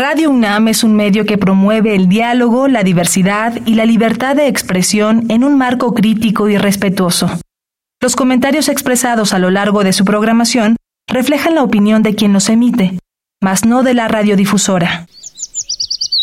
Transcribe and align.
Radio 0.00 0.30
UNAM 0.30 0.68
es 0.68 0.82
un 0.82 0.96
medio 0.96 1.26
que 1.26 1.36
promueve 1.36 1.94
el 1.94 2.08
diálogo, 2.08 2.68
la 2.68 2.82
diversidad 2.82 3.60
y 3.66 3.74
la 3.74 3.84
libertad 3.84 4.34
de 4.34 4.46
expresión 4.46 5.26
en 5.28 5.44
un 5.44 5.58
marco 5.58 5.92
crítico 5.92 6.48
y 6.48 6.56
respetuoso. 6.56 7.28
Los 8.00 8.16
comentarios 8.16 8.70
expresados 8.70 9.34
a 9.34 9.38
lo 9.38 9.50
largo 9.50 9.84
de 9.84 9.92
su 9.92 10.06
programación 10.06 10.76
reflejan 11.06 11.54
la 11.54 11.62
opinión 11.62 12.02
de 12.02 12.14
quien 12.14 12.32
los 12.32 12.48
emite, 12.48 12.98
mas 13.42 13.66
no 13.66 13.82
de 13.82 13.92
la 13.92 14.08
radiodifusora. 14.08 15.06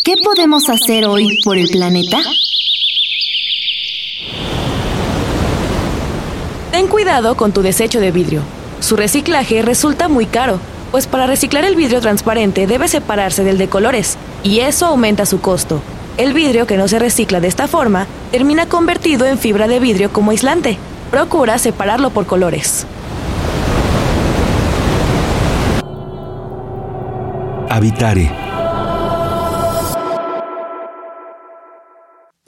¿Qué 0.04 0.16
podemos 0.24 0.70
hacer 0.70 1.06
hoy 1.06 1.38
por 1.44 1.60
el 1.60 1.68
planeta? 1.70 2.18
Ten 6.72 6.88
cuidado 6.88 7.38
con 7.38 7.52
tu 7.52 7.62
desecho 7.62 8.00
de 8.00 8.10
vidrio. 8.10 8.42
Su 8.80 8.96
reciclaje 8.96 9.62
resulta 9.62 10.08
muy 10.08 10.26
caro 10.26 10.60
pues 10.92 11.08
para 11.08 11.28
reciclar 11.28 11.66
el 11.66 11.76
vidrio 11.76 12.02
transparente 12.02 12.68
debe 12.68 12.88
separarse 12.88 13.44
del 13.44 13.58
de 13.58 13.68
colores, 13.68 14.18
y 14.44 14.60
eso 14.60 14.86
aumenta 14.86 15.26
su 15.26 15.42
costo. 15.42 15.82
El 16.18 16.34
vidrio 16.34 16.66
que 16.66 16.78
no 16.78 16.88
se 16.88 17.00
recicla 17.00 17.40
de 17.40 17.48
esta 17.48 17.68
forma 17.68 18.08
termina 18.32 18.68
convertido 18.68 19.26
en 19.26 19.38
fibra 19.38 19.68
de 19.68 19.80
vidrio 19.80 20.12
como 20.12 20.32
aislante. 20.32 20.78
Procura 21.12 21.58
separarlo 21.58 22.10
por 22.10 22.26
colores. 22.26 22.86
Habitare. 27.70 28.32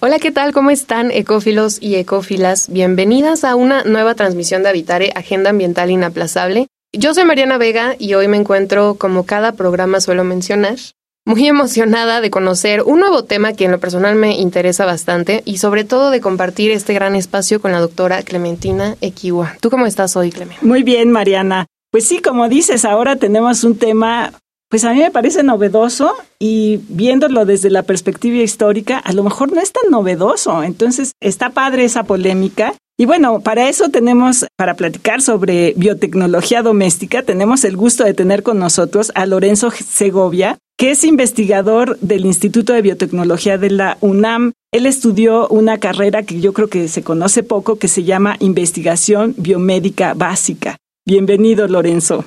Hola, 0.01 0.17
¿qué 0.17 0.31
tal? 0.31 0.53
¿Cómo 0.53 0.71
están 0.71 1.11
ecófilos 1.11 1.77
y 1.81 1.95
ecófilas? 1.95 2.69
Bienvenidas 2.69 3.43
a 3.43 3.55
una 3.55 3.83
nueva 3.83 4.15
transmisión 4.15 4.63
de 4.63 4.69
Habitare, 4.69 5.11
Agenda 5.13 5.49
Ambiental 5.49 5.91
Inaplazable. 5.91 6.67
Yo 6.91 7.13
soy 7.13 7.23
Mariana 7.23 7.59
Vega 7.59 7.95
y 7.99 8.15
hoy 8.15 8.27
me 8.27 8.37
encuentro, 8.37 8.95
como 8.95 9.23
cada 9.23 9.51
programa 9.51 10.01
suelo 10.01 10.23
mencionar, 10.23 10.77
muy 11.23 11.47
emocionada 11.47 12.19
de 12.19 12.31
conocer 12.31 12.81
un 12.81 12.99
nuevo 12.99 13.23
tema 13.23 13.53
que 13.53 13.65
en 13.65 13.71
lo 13.71 13.79
personal 13.79 14.15
me 14.15 14.39
interesa 14.39 14.85
bastante 14.85 15.43
y 15.45 15.59
sobre 15.59 15.83
todo 15.83 16.09
de 16.09 16.19
compartir 16.19 16.71
este 16.71 16.95
gran 16.95 17.15
espacio 17.15 17.61
con 17.61 17.71
la 17.71 17.79
doctora 17.79 18.23
Clementina 18.23 18.95
Equiwa. 19.01 19.55
¿Tú 19.61 19.69
cómo 19.69 19.85
estás 19.85 20.15
hoy, 20.15 20.31
Clementina? 20.31 20.67
Muy 20.67 20.81
bien, 20.81 21.11
Mariana. 21.11 21.67
Pues 21.91 22.07
sí, 22.07 22.23
como 22.23 22.49
dices, 22.49 22.85
ahora 22.85 23.17
tenemos 23.17 23.63
un 23.63 23.77
tema, 23.77 24.33
pues 24.67 24.83
a 24.83 24.91
mí 24.91 24.99
me 24.99 25.11
parece 25.11 25.43
novedoso 25.43 26.15
y 26.39 26.79
viéndolo 26.89 27.45
desde 27.45 27.69
la 27.69 27.83
perspectiva 27.83 28.37
histórica, 28.37 28.97
a 28.97 29.13
lo 29.13 29.23
mejor 29.23 29.53
no 29.53 29.61
es 29.61 29.71
tan 29.71 29.91
novedoso. 29.91 30.63
Entonces, 30.63 31.11
está 31.21 31.51
padre 31.51 31.85
esa 31.85 32.01
polémica 32.01 32.73
y 32.99 33.05
bueno, 33.05 33.39
para 33.39 33.69
eso 33.69 33.87
tenemos, 33.87 34.45
para 34.57 34.75
platicar 34.75 35.21
sobre 35.21 35.73
biotecnología 35.77 36.61
doméstica, 36.61 37.23
tenemos 37.23 37.63
el 37.63 37.77
gusto 37.77 38.03
de 38.03 38.13
tener 38.13 38.43
con 38.43 38.59
nosotros 38.59 39.13
a 39.15 39.25
Lorenzo 39.25 39.71
Segovia, 39.71 40.57
que 40.77 40.91
es 40.91 41.05
investigador 41.05 41.97
del 42.01 42.25
Instituto 42.25 42.73
de 42.73 42.81
Biotecnología 42.81 43.57
de 43.57 43.69
la 43.69 43.97
UNAM. 44.01 44.51
Él 44.73 44.85
estudió 44.85 45.47
una 45.47 45.77
carrera 45.77 46.23
que 46.23 46.41
yo 46.41 46.51
creo 46.51 46.67
que 46.67 46.89
se 46.89 47.01
conoce 47.01 47.41
poco, 47.41 47.79
que 47.79 47.87
se 47.87 48.03
llama 48.03 48.35
Investigación 48.41 49.33
Biomédica 49.37 50.13
Básica. 50.13 50.75
Bienvenido, 51.05 51.69
Lorenzo. 51.69 52.25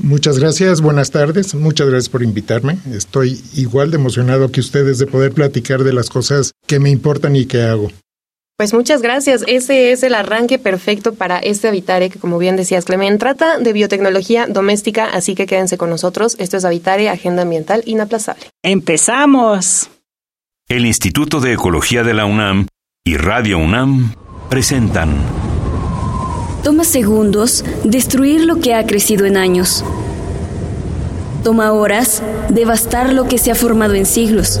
Muchas 0.00 0.38
gracias, 0.38 0.80
buenas 0.80 1.10
tardes, 1.10 1.56
muchas 1.56 1.88
gracias 1.88 2.08
por 2.08 2.22
invitarme. 2.22 2.78
Estoy 2.92 3.42
igual 3.56 3.90
de 3.90 3.96
emocionado 3.96 4.52
que 4.52 4.60
ustedes 4.60 5.00
de 5.00 5.08
poder 5.08 5.32
platicar 5.32 5.82
de 5.82 5.92
las 5.92 6.08
cosas 6.08 6.52
que 6.68 6.78
me 6.78 6.90
importan 6.90 7.34
y 7.34 7.46
que 7.46 7.62
hago. 7.62 7.90
Pues 8.56 8.72
muchas 8.72 9.02
gracias. 9.02 9.44
Ese 9.48 9.90
es 9.90 10.04
el 10.04 10.14
arranque 10.14 10.60
perfecto 10.60 11.14
para 11.14 11.38
este 11.38 11.66
Habitare, 11.66 12.08
que 12.08 12.20
como 12.20 12.38
bien 12.38 12.56
decías, 12.56 12.84
Clemen, 12.84 13.18
trata 13.18 13.58
de 13.58 13.72
biotecnología 13.72 14.46
doméstica, 14.46 15.06
así 15.06 15.34
que 15.34 15.46
quédense 15.46 15.76
con 15.76 15.90
nosotros. 15.90 16.36
Esto 16.38 16.56
es 16.56 16.64
Habitare, 16.64 17.08
Agenda 17.08 17.42
Ambiental 17.42 17.82
Inaplazable. 17.84 18.44
¡Empezamos! 18.62 19.90
El 20.68 20.86
Instituto 20.86 21.40
de 21.40 21.54
Ecología 21.54 22.04
de 22.04 22.14
la 22.14 22.26
UNAM 22.26 22.68
y 23.04 23.16
Radio 23.16 23.58
UNAM 23.58 24.14
presentan. 24.48 25.16
Toma 26.62 26.84
segundos 26.84 27.64
destruir 27.82 28.44
lo 28.44 28.60
que 28.60 28.74
ha 28.74 28.86
crecido 28.86 29.26
en 29.26 29.36
años. 29.36 29.84
Toma 31.42 31.72
horas 31.72 32.22
devastar 32.48 33.12
lo 33.12 33.28
que 33.28 33.36
se 33.36 33.50
ha 33.50 33.54
formado 33.54 33.94
en 33.94 34.06
siglos. 34.06 34.60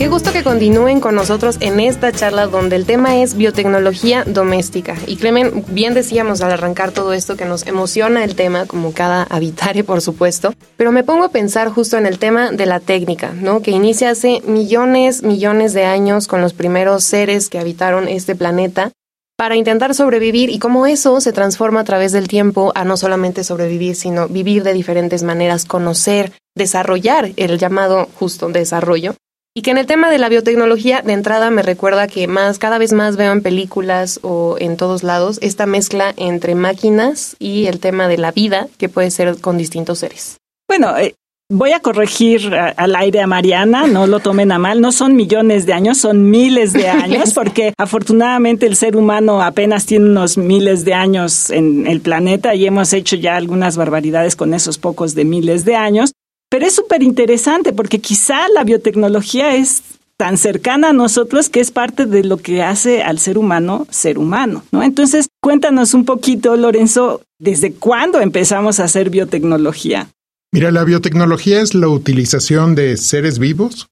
Qué 0.00 0.08
gusto 0.08 0.32
que 0.32 0.42
continúen 0.42 0.98
con 0.98 1.14
nosotros 1.14 1.58
en 1.60 1.78
esta 1.78 2.10
charla 2.10 2.46
donde 2.46 2.74
el 2.74 2.86
tema 2.86 3.18
es 3.18 3.34
biotecnología 3.34 4.24
doméstica. 4.24 4.96
Y 5.06 5.16
Clemen, 5.16 5.62
bien 5.68 5.92
decíamos 5.92 6.40
al 6.40 6.52
arrancar 6.52 6.90
todo 6.90 7.12
esto 7.12 7.36
que 7.36 7.44
nos 7.44 7.66
emociona 7.66 8.24
el 8.24 8.34
tema, 8.34 8.64
como 8.64 8.94
cada 8.94 9.24
habitare, 9.24 9.84
por 9.84 10.00
supuesto, 10.00 10.54
pero 10.78 10.90
me 10.90 11.04
pongo 11.04 11.24
a 11.24 11.28
pensar 11.28 11.68
justo 11.68 11.98
en 11.98 12.06
el 12.06 12.18
tema 12.18 12.50
de 12.50 12.64
la 12.64 12.80
técnica, 12.80 13.34
¿no? 13.34 13.60
Que 13.60 13.72
inicia 13.72 14.08
hace 14.08 14.40
millones, 14.46 15.22
millones 15.22 15.74
de 15.74 15.84
años 15.84 16.28
con 16.28 16.40
los 16.40 16.54
primeros 16.54 17.04
seres 17.04 17.50
que 17.50 17.58
habitaron 17.58 18.08
este 18.08 18.34
planeta 18.34 18.92
para 19.36 19.56
intentar 19.56 19.94
sobrevivir 19.94 20.48
y 20.48 20.58
cómo 20.58 20.86
eso 20.86 21.20
se 21.20 21.34
transforma 21.34 21.80
a 21.80 21.84
través 21.84 22.12
del 22.12 22.26
tiempo 22.26 22.72
a 22.74 22.86
no 22.86 22.96
solamente 22.96 23.44
sobrevivir, 23.44 23.96
sino 23.96 24.28
vivir 24.28 24.62
de 24.62 24.72
diferentes 24.72 25.22
maneras, 25.22 25.66
conocer, 25.66 26.32
desarrollar 26.56 27.32
el 27.36 27.58
llamado 27.58 28.08
justo 28.14 28.48
desarrollo 28.48 29.14
y 29.54 29.62
que 29.62 29.72
en 29.72 29.78
el 29.78 29.86
tema 29.86 30.10
de 30.10 30.18
la 30.18 30.28
biotecnología, 30.28 31.02
de 31.02 31.12
entrada 31.12 31.50
me 31.50 31.62
recuerda 31.62 32.06
que 32.06 32.26
más, 32.28 32.58
cada 32.58 32.78
vez 32.78 32.92
más 32.92 33.16
veo 33.16 33.32
en 33.32 33.42
películas 33.42 34.20
o 34.22 34.56
en 34.60 34.76
todos 34.76 35.02
lados 35.02 35.38
esta 35.42 35.66
mezcla 35.66 36.14
entre 36.16 36.54
máquinas 36.54 37.36
y 37.38 37.66
el 37.66 37.80
tema 37.80 38.06
de 38.06 38.18
la 38.18 38.30
vida 38.30 38.68
que 38.78 38.88
puede 38.88 39.10
ser 39.10 39.40
con 39.40 39.58
distintos 39.58 39.98
seres. 39.98 40.38
Bueno, 40.68 40.96
eh, 40.96 41.14
voy 41.50 41.72
a 41.72 41.80
corregir 41.80 42.54
al 42.54 42.94
aire 42.94 43.20
a 43.20 43.26
Mariana, 43.26 43.88
no 43.88 44.06
lo 44.06 44.20
tomen 44.20 44.52
a 44.52 44.60
mal, 44.60 44.80
no 44.80 44.92
son 44.92 45.16
millones 45.16 45.66
de 45.66 45.72
años, 45.72 45.98
son 45.98 46.30
miles 46.30 46.72
de 46.72 46.88
años, 46.88 47.32
porque 47.34 47.74
afortunadamente 47.76 48.66
el 48.66 48.76
ser 48.76 48.96
humano 48.96 49.42
apenas 49.42 49.84
tiene 49.84 50.06
unos 50.06 50.38
miles 50.38 50.84
de 50.84 50.94
años 50.94 51.50
en 51.50 51.88
el 51.88 52.00
planeta 52.00 52.54
y 52.54 52.66
hemos 52.66 52.92
hecho 52.92 53.16
ya 53.16 53.34
algunas 53.36 53.76
barbaridades 53.76 54.36
con 54.36 54.54
esos 54.54 54.78
pocos 54.78 55.16
de 55.16 55.24
miles 55.24 55.64
de 55.64 55.74
años. 55.74 56.12
Pero 56.50 56.66
es 56.66 56.74
súper 56.74 57.02
interesante 57.02 57.72
porque 57.72 58.00
quizá 58.00 58.48
la 58.48 58.64
biotecnología 58.64 59.54
es 59.54 59.82
tan 60.16 60.36
cercana 60.36 60.90
a 60.90 60.92
nosotros 60.92 61.48
que 61.48 61.60
es 61.60 61.70
parte 61.70 62.04
de 62.04 62.24
lo 62.24 62.36
que 62.36 62.62
hace 62.62 63.02
al 63.02 63.18
ser 63.18 63.38
humano 63.38 63.86
ser 63.88 64.18
humano, 64.18 64.64
¿no? 64.70 64.82
Entonces, 64.82 65.28
cuéntanos 65.40 65.94
un 65.94 66.04
poquito, 66.04 66.56
Lorenzo, 66.56 67.22
¿desde 67.38 67.72
cuándo 67.72 68.20
empezamos 68.20 68.80
a 68.80 68.84
hacer 68.84 69.08
biotecnología? 69.08 70.10
Mira, 70.52 70.72
la 70.72 70.84
biotecnología 70.84 71.62
es 71.62 71.74
la 71.74 71.88
utilización 71.88 72.74
de 72.74 72.96
seres 72.96 73.38
vivos, 73.38 73.86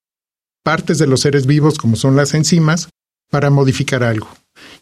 partes 0.64 0.98
de 0.98 1.06
los 1.06 1.20
seres 1.20 1.46
vivos 1.46 1.78
como 1.78 1.96
son 1.96 2.16
las 2.16 2.34
enzimas, 2.34 2.88
para 3.30 3.48
modificar 3.48 4.02
algo. 4.02 4.28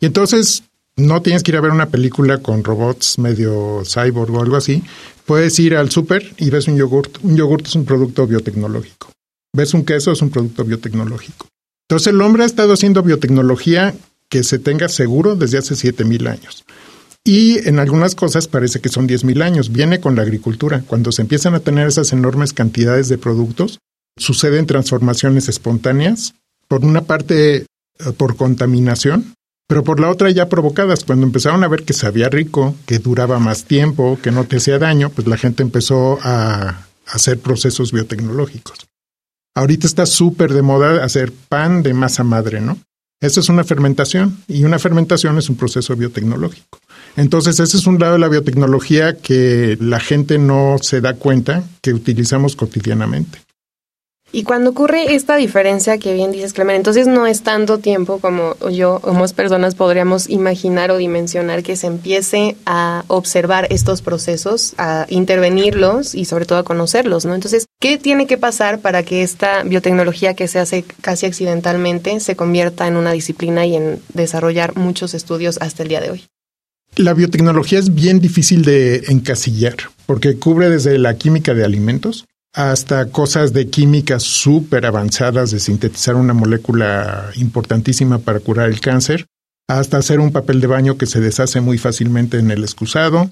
Y 0.00 0.06
entonces 0.06 0.64
no 0.97 1.23
tienes 1.23 1.43
que 1.43 1.51
ir 1.51 1.57
a 1.57 1.61
ver 1.61 1.73
una 1.73 1.91
película 1.91 2.39
con 2.39 2.65
robots 2.65 3.19
medio 3.19 3.83
cyborg 3.84 4.34
o 4.34 4.43
algo 4.43 4.57
así. 4.57 4.83
Puedes 5.27 5.59
ir 5.59 5.77
al 5.77 5.91
súper 5.91 6.34
y 6.39 6.51
ves 6.51 6.69
un 6.69 6.77
yogurt. 6.77 7.19
Un 7.23 7.37
yogurt 7.37 7.67
es 7.67 7.75
un 7.75 7.84
producto 7.84 8.27
biotecnológico. 8.27 9.12
Ves 9.55 9.75
un 9.75 9.85
queso, 9.85 10.12
es 10.12 10.23
un 10.23 10.31
producto 10.31 10.65
biotecnológico. 10.65 11.49
Entonces 11.89 12.12
el 12.12 12.21
hombre 12.21 12.43
ha 12.43 12.47
estado 12.47 12.73
haciendo 12.73 13.03
biotecnología 13.03 13.95
que 14.29 14.43
se 14.43 14.59
tenga 14.59 14.89
seguro 14.89 15.37
desde 15.37 15.59
hace 15.59 15.77
7000 15.77 16.27
años. 16.27 16.65
Y 17.27 17.69
en 17.69 17.81
algunas 17.81 18.15
cosas 18.15 18.47
parece 18.47 18.81
que 18.81 18.89
son 18.89 19.09
10.000 19.09 19.43
años. 19.43 19.73
Viene 19.73 19.99
con 19.99 20.15
la 20.15 20.23
agricultura. 20.23 20.85
Cuando 20.87 21.11
se 21.11 21.23
empiezan 21.23 21.56
a 21.56 21.61
tener 21.61 21.89
esas 21.89 22.12
enormes 22.12 22.53
cantidades 22.53 23.09
de 23.09 23.19
productos, 23.19 23.81
suceden 24.17 24.67
transformaciones 24.67 25.49
espontáneas. 25.49 26.35
Por 26.69 26.85
una 26.85 27.03
parte, 27.03 27.56
eh, 27.56 27.67
por 28.17 28.37
contaminación, 28.37 29.35
pero 29.67 29.83
por 29.83 30.01
la 30.01 30.11
otra 30.11 30.31
ya 30.31 30.49
provocadas, 30.49 31.05
cuando 31.05 31.27
empezaron 31.27 31.65
a 31.65 31.69
ver 31.69 31.85
que 31.85 31.93
sabía 31.93 32.29
rico, 32.29 32.75
que 32.87 32.99
duraba 32.99 33.39
más 33.39 33.65
tiempo, 33.65 34.19
que 34.23 34.31
no 34.31 34.45
te 34.45 34.57
hacía 34.57 34.79
daño, 34.79 35.11
pues 35.11 35.27
la 35.27 35.37
gente 35.37 35.63
empezó 35.63 36.19
a 36.23 36.87
hacer 37.07 37.39
procesos 37.39 37.93
biotecnológicos. 37.93 38.87
Ahorita 39.55 39.87
está 39.87 40.07
súper 40.07 40.53
de 40.53 40.63
moda 40.63 41.03
hacer 41.03 41.33
pan 41.33 41.83
de 41.83 41.95
masa 41.95 42.23
madre, 42.25 42.61
¿no? 42.61 42.79
Eso 43.21 43.41
es 43.41 43.49
una 43.49 43.65
fermentación 43.65 44.37
y 44.47 44.65
una 44.65 44.79
fermentación 44.79 45.39
es 45.39 45.49
un 45.49 45.57
proceso 45.57 45.97
biotecnológico. 45.97 46.79
Entonces, 47.17 47.59
ese 47.59 47.79
es 47.79 47.87
un 47.87 47.99
lado 47.99 48.13
de 48.13 48.19
la 48.19 48.29
biotecnología 48.29 49.17
que 49.17 49.79
la 49.81 50.01
gente 50.01 50.39
no 50.39 50.77
se 50.83 51.01
da 51.01 51.15
cuenta 51.15 51.65
que 51.81 51.95
utilizamos 51.95 52.55
cotidianamente. 52.57 53.39
Y 54.32 54.43
cuando 54.43 54.70
ocurre 54.70 55.14
esta 55.14 55.37
diferencia 55.37 55.99
que 55.99 56.12
bien 56.12 56.32
dices, 56.32 56.52
Clemen, 56.52 56.76
entonces 56.76 57.06
no 57.06 57.26
es 57.26 57.43
tanto 57.43 57.78
tiempo 57.78 58.19
como 58.19 58.55
yo 58.69 59.00
o 59.02 59.12
más 59.14 59.32
personas 59.32 59.75
podríamos 59.75 60.28
imaginar 60.28 60.90
o 60.90 60.96
dimensionar 60.96 61.62
que 61.62 61.76
se 61.76 61.87
empiece 61.87 62.56
a 62.67 63.05
observar 63.06 63.69
estos 63.70 64.02
procesos, 64.02 64.75
a 64.78 65.06
intervenirlos 65.08 66.14
y 66.14 66.25
sobre 66.25 66.44
todo 66.44 66.58
a 66.58 66.64
conocerlos, 66.64 67.25
¿no? 67.25 67.34
Entonces, 67.34 67.67
¿qué 67.81 67.99
tiene 67.99 68.26
que 68.26 68.37
pasar 68.37 68.81
para 68.81 69.05
que 69.05 69.23
esta 69.23 69.62
biotecnología 69.62 70.34
que 70.34 70.49
se 70.49 70.58
hace 70.58 70.84
casi 71.00 71.26
accidentalmente 71.26 72.19
se 72.20 72.37
convierta 72.37 72.88
en 72.88 72.96
una 72.96 73.12
disciplina 73.12 73.64
y 73.64 73.76
en 73.76 74.00
desarrollar 74.12 74.76
muchos 74.76 75.14
estudios 75.14 75.58
hasta 75.61 75.84
el 75.84 75.88
día 75.88 76.00
de 76.00 76.11
hoy? 76.11 76.25
La 76.96 77.14
biotecnología 77.14 77.79
es 77.79 77.94
bien 77.94 78.20
difícil 78.20 78.64
de 78.64 79.05
encasillar 79.08 79.76
porque 80.06 80.38
cubre 80.38 80.70
desde 80.70 80.99
la 80.99 81.17
química 81.17 81.52
de 81.55 81.64
alimentos, 81.64 82.25
hasta 82.56 83.11
cosas 83.11 83.53
de 83.53 83.69
química 83.69 84.19
súper 84.19 84.87
avanzadas 84.87 85.50
de 85.50 85.61
sintetizar 85.61 86.14
una 86.17 86.32
molécula 86.32 87.31
importantísima 87.37 88.19
para 88.19 88.41
curar 88.41 88.70
el 88.70 88.81
cáncer, 88.81 89.26
hasta 89.69 89.99
hacer 89.99 90.20
un 90.20 90.32
papel 90.32 90.62
de 90.62 90.67
baño 90.67 90.97
que 90.97 91.05
se 91.05 91.20
deshace 91.20 91.61
muy 91.61 91.76
fácilmente 91.76 92.38
en 92.38 92.50
el 92.50 92.64
excusado, 92.64 93.31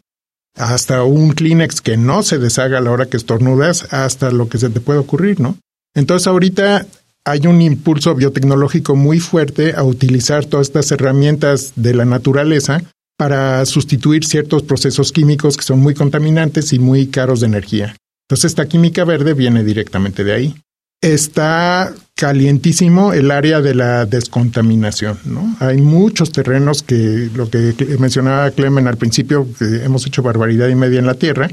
hasta 0.57 1.03
un 1.05 1.33
Kleenex 1.33 1.81
que 1.81 1.97
no 1.97 2.23
se 2.23 2.39
deshaga 2.39 2.79
a 2.79 2.81
la 2.83 2.91
hora 2.91 3.07
que 3.07 3.17
estornudas, 3.17 3.95
hasta 3.95 4.31
lo 4.31 4.51
que 4.51 4.59
se 4.59 4.69
te 4.69 4.81
puede 4.81 4.99
ocurrir, 4.99 5.41
¿no? 5.41 5.57
Entonces 5.95 6.27
ahorita 6.27 6.87
hay 7.25 7.47
un 7.47 7.63
impulso 7.63 8.15
biotecnológico 8.15 8.95
muy 8.95 9.21
fuerte 9.21 9.73
a 9.75 9.85
utilizar 9.85 10.45
todas 10.45 10.67
estas 10.67 10.93
herramientas 10.93 11.73
de 11.77 11.95
la 11.95 12.05
naturaleza 12.05 12.83
para 13.17 13.65
sustituir 13.65 14.27
ciertos 14.27 14.65
procesos 14.65 15.13
químicos 15.13 15.57
que 15.57 15.63
son 15.63 15.81
muy 15.81 15.95
contaminantes 15.95 16.75
y 16.75 16.79
muy 16.79 17.07
caros 17.07 17.41
de 17.41 17.47
energía. 17.47 17.97
Entonces 18.29 18.53
esta 18.53 18.67
química 18.67 19.05
verde 19.05 19.35
viene 19.35 19.65
directamente 19.65 20.25
de 20.25 20.33
ahí. 20.33 20.55
Está 21.01 21.93
calientísimo 22.17 23.13
el 23.13 23.31
área 23.31 23.61
de 23.61 23.75
la 23.75 24.07
descontaminación, 24.07 25.19
¿no? 25.27 25.55
Hay 25.61 25.83
muchos 25.83 26.33
terrenos 26.33 26.83
que, 26.83 27.29
lo 27.35 27.51
que 27.51 27.75
mencionaba 27.99 28.51
Clemen 28.53 28.87
al 28.87 28.97
principio, 28.97 29.47
que 29.59 29.85
hemos 29.85 30.07
hecho 30.07 30.23
barbaridad 30.23 30.69
y 30.69 30.75
media 30.75 31.01
en 31.01 31.07
la 31.07 31.15
tierra 31.15 31.51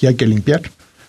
y 0.00 0.06
hay 0.06 0.16
que 0.16 0.26
limpiar. 0.26 0.62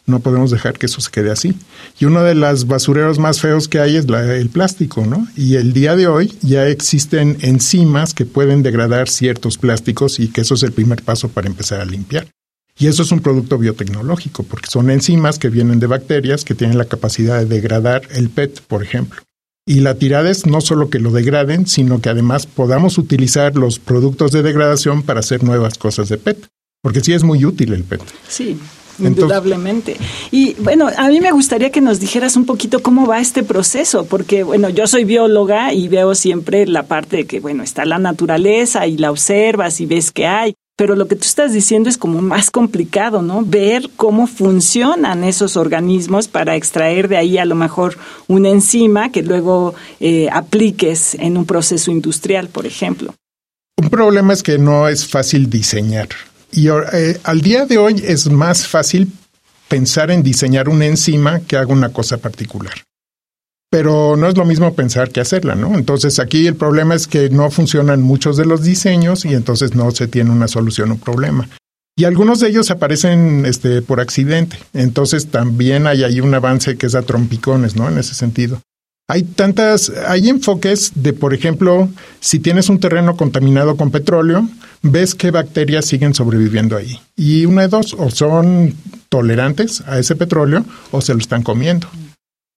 No 0.05 0.19
podemos 0.19 0.51
dejar 0.51 0.77
que 0.77 0.85
eso 0.85 1.01
se 1.01 1.11
quede 1.11 1.31
así. 1.31 1.55
Y 1.99 2.05
uno 2.05 2.23
de 2.23 2.33
los 2.33 2.67
basureros 2.67 3.19
más 3.19 3.39
feos 3.39 3.67
que 3.67 3.79
hay 3.79 3.97
es 3.97 4.05
el 4.07 4.49
plástico, 4.49 5.05
¿no? 5.05 5.27
Y 5.35 5.55
el 5.55 5.73
día 5.73 5.95
de 5.95 6.07
hoy 6.07 6.33
ya 6.41 6.67
existen 6.67 7.37
enzimas 7.41 8.13
que 8.13 8.25
pueden 8.25 8.63
degradar 8.63 9.09
ciertos 9.09 9.57
plásticos 9.57 10.19
y 10.19 10.29
que 10.29 10.41
eso 10.41 10.55
es 10.55 10.63
el 10.63 10.71
primer 10.71 11.03
paso 11.03 11.29
para 11.29 11.47
empezar 11.47 11.81
a 11.81 11.85
limpiar. 11.85 12.27
Y 12.77 12.87
eso 12.87 13.03
es 13.03 13.11
un 13.11 13.19
producto 13.19 13.57
biotecnológico, 13.57 14.43
porque 14.43 14.69
son 14.69 14.89
enzimas 14.89 15.39
que 15.39 15.49
vienen 15.49 15.79
de 15.79 15.87
bacterias 15.87 16.43
que 16.43 16.55
tienen 16.55 16.77
la 16.77 16.85
capacidad 16.85 17.39
de 17.39 17.45
degradar 17.45 18.03
el 18.11 18.29
PET, 18.29 18.61
por 18.61 18.83
ejemplo. 18.83 19.21
Y 19.65 19.81
la 19.81 19.95
tirada 19.95 20.29
es 20.29 20.45
no 20.47 20.61
solo 20.61 20.89
que 20.89 20.99
lo 20.99 21.11
degraden, 21.11 21.67
sino 21.67 22.01
que 22.01 22.09
además 22.09 22.47
podamos 22.47 22.97
utilizar 22.97 23.55
los 23.55 23.77
productos 23.77 24.31
de 24.31 24.41
degradación 24.41 25.03
para 25.03 25.19
hacer 25.19 25.43
nuevas 25.43 25.77
cosas 25.77 26.09
de 26.09 26.17
PET, 26.17 26.47
porque 26.81 27.01
sí 27.01 27.13
es 27.13 27.23
muy 27.23 27.45
útil 27.45 27.73
el 27.73 27.83
PET. 27.83 28.01
Sí. 28.27 28.57
Indudablemente. 28.99 29.97
y 30.31 30.53
bueno, 30.55 30.89
a 30.95 31.07
mí 31.07 31.21
me 31.21 31.31
gustaría 31.31 31.71
que 31.71 31.81
nos 31.81 31.99
dijeras 31.99 32.35
un 32.35 32.45
poquito 32.45 32.81
cómo 32.81 33.07
va 33.07 33.19
este 33.19 33.43
proceso, 33.43 34.05
porque 34.05 34.43
bueno, 34.43 34.69
yo 34.69 34.85
soy 34.87 35.05
bióloga 35.05 35.73
y 35.73 35.87
veo 35.87 36.13
siempre 36.13 36.67
la 36.67 36.83
parte 36.83 37.17
de 37.17 37.25
que, 37.25 37.39
bueno, 37.39 37.63
está 37.63 37.85
la 37.85 37.99
naturaleza 37.99 38.87
y 38.87 38.97
la 38.97 39.11
observas 39.11 39.79
y 39.81 39.85
ves 39.85 40.11
que 40.11 40.27
hay, 40.27 40.55
pero 40.75 40.95
lo 40.95 41.07
que 41.07 41.15
tú 41.15 41.25
estás 41.25 41.53
diciendo 41.53 41.89
es 41.89 41.97
como 41.97 42.21
más 42.21 42.49
complicado, 42.49 43.21
¿no? 43.21 43.43
Ver 43.45 43.89
cómo 43.97 44.27
funcionan 44.27 45.23
esos 45.23 45.57
organismos 45.57 46.27
para 46.27 46.55
extraer 46.55 47.07
de 47.07 47.17
ahí 47.17 47.37
a 47.37 47.45
lo 47.45 47.55
mejor 47.55 47.97
una 48.27 48.49
enzima 48.49 49.11
que 49.11 49.21
luego 49.21 49.75
eh, 49.99 50.27
apliques 50.31 51.15
en 51.15 51.37
un 51.37 51.45
proceso 51.45 51.91
industrial, 51.91 52.49
por 52.49 52.65
ejemplo. 52.65 53.13
Un 53.77 53.89
problema 53.89 54.33
es 54.33 54.43
que 54.43 54.57
no 54.57 54.87
es 54.87 55.07
fácil 55.07 55.49
diseñar. 55.49 56.09
Y 56.51 56.67
eh, 56.69 57.19
al 57.23 57.41
día 57.41 57.65
de 57.65 57.77
hoy 57.77 58.03
es 58.05 58.29
más 58.29 58.67
fácil 58.67 59.11
pensar 59.67 60.11
en 60.11 60.23
diseñar 60.23 60.67
una 60.67 60.85
enzima 60.85 61.39
que 61.39 61.57
haga 61.57 61.71
una 61.71 61.89
cosa 61.89 62.17
particular 62.17 62.73
pero 63.71 64.17
no 64.17 64.27
es 64.27 64.37
lo 64.37 64.43
mismo 64.43 64.73
pensar 64.75 65.11
que 65.11 65.21
hacerla, 65.21 65.55
¿no? 65.55 65.75
Entonces 65.75 66.19
aquí 66.19 66.45
el 66.45 66.55
problema 66.55 66.93
es 66.93 67.07
que 67.07 67.29
no 67.29 67.49
funcionan 67.49 68.01
muchos 68.01 68.35
de 68.35 68.45
los 68.45 68.63
diseños 68.63 69.23
y 69.23 69.33
entonces 69.33 69.75
no 69.75 69.89
se 69.91 70.07
tiene 70.07 70.29
una 70.29 70.49
solución 70.49 70.89
a 70.89 70.93
un 70.93 70.99
problema. 70.99 71.47
Y 71.97 72.03
algunos 72.03 72.41
de 72.41 72.49
ellos 72.49 72.69
aparecen 72.69 73.45
este, 73.45 73.81
por 73.81 74.01
accidente. 74.01 74.57
Entonces 74.73 75.27
también 75.27 75.87
hay 75.87 76.03
ahí 76.03 76.19
un 76.19 76.33
avance 76.33 76.77
que 76.77 76.87
es 76.87 76.95
a 76.95 77.03
trompicones, 77.03 77.77
¿no? 77.77 77.87
En 77.87 77.97
ese 77.97 78.13
sentido. 78.13 78.61
Hay 79.07 79.23
tantas, 79.23 79.89
hay 80.05 80.27
enfoques 80.27 80.91
de, 80.95 81.13
por 81.13 81.33
ejemplo, 81.33 81.89
si 82.19 82.39
tienes 82.39 82.67
un 82.67 82.79
terreno 82.79 83.15
contaminado 83.15 83.77
con 83.77 83.89
petróleo, 83.89 84.49
ves 84.81 85.15
qué 85.15 85.31
bacterias 85.31 85.85
siguen 85.85 86.13
sobreviviendo 86.13 86.75
ahí. 86.75 86.99
Y 87.15 87.45
una 87.45 87.63
de 87.63 87.67
dos, 87.69 87.95
o 87.97 88.09
son 88.09 88.75
tolerantes 89.07 89.81
a 89.87 89.97
ese 89.97 90.15
petróleo 90.15 90.65
o 90.91 90.99
se 91.01 91.13
lo 91.13 91.19
están 91.19 91.43
comiendo. 91.43 91.87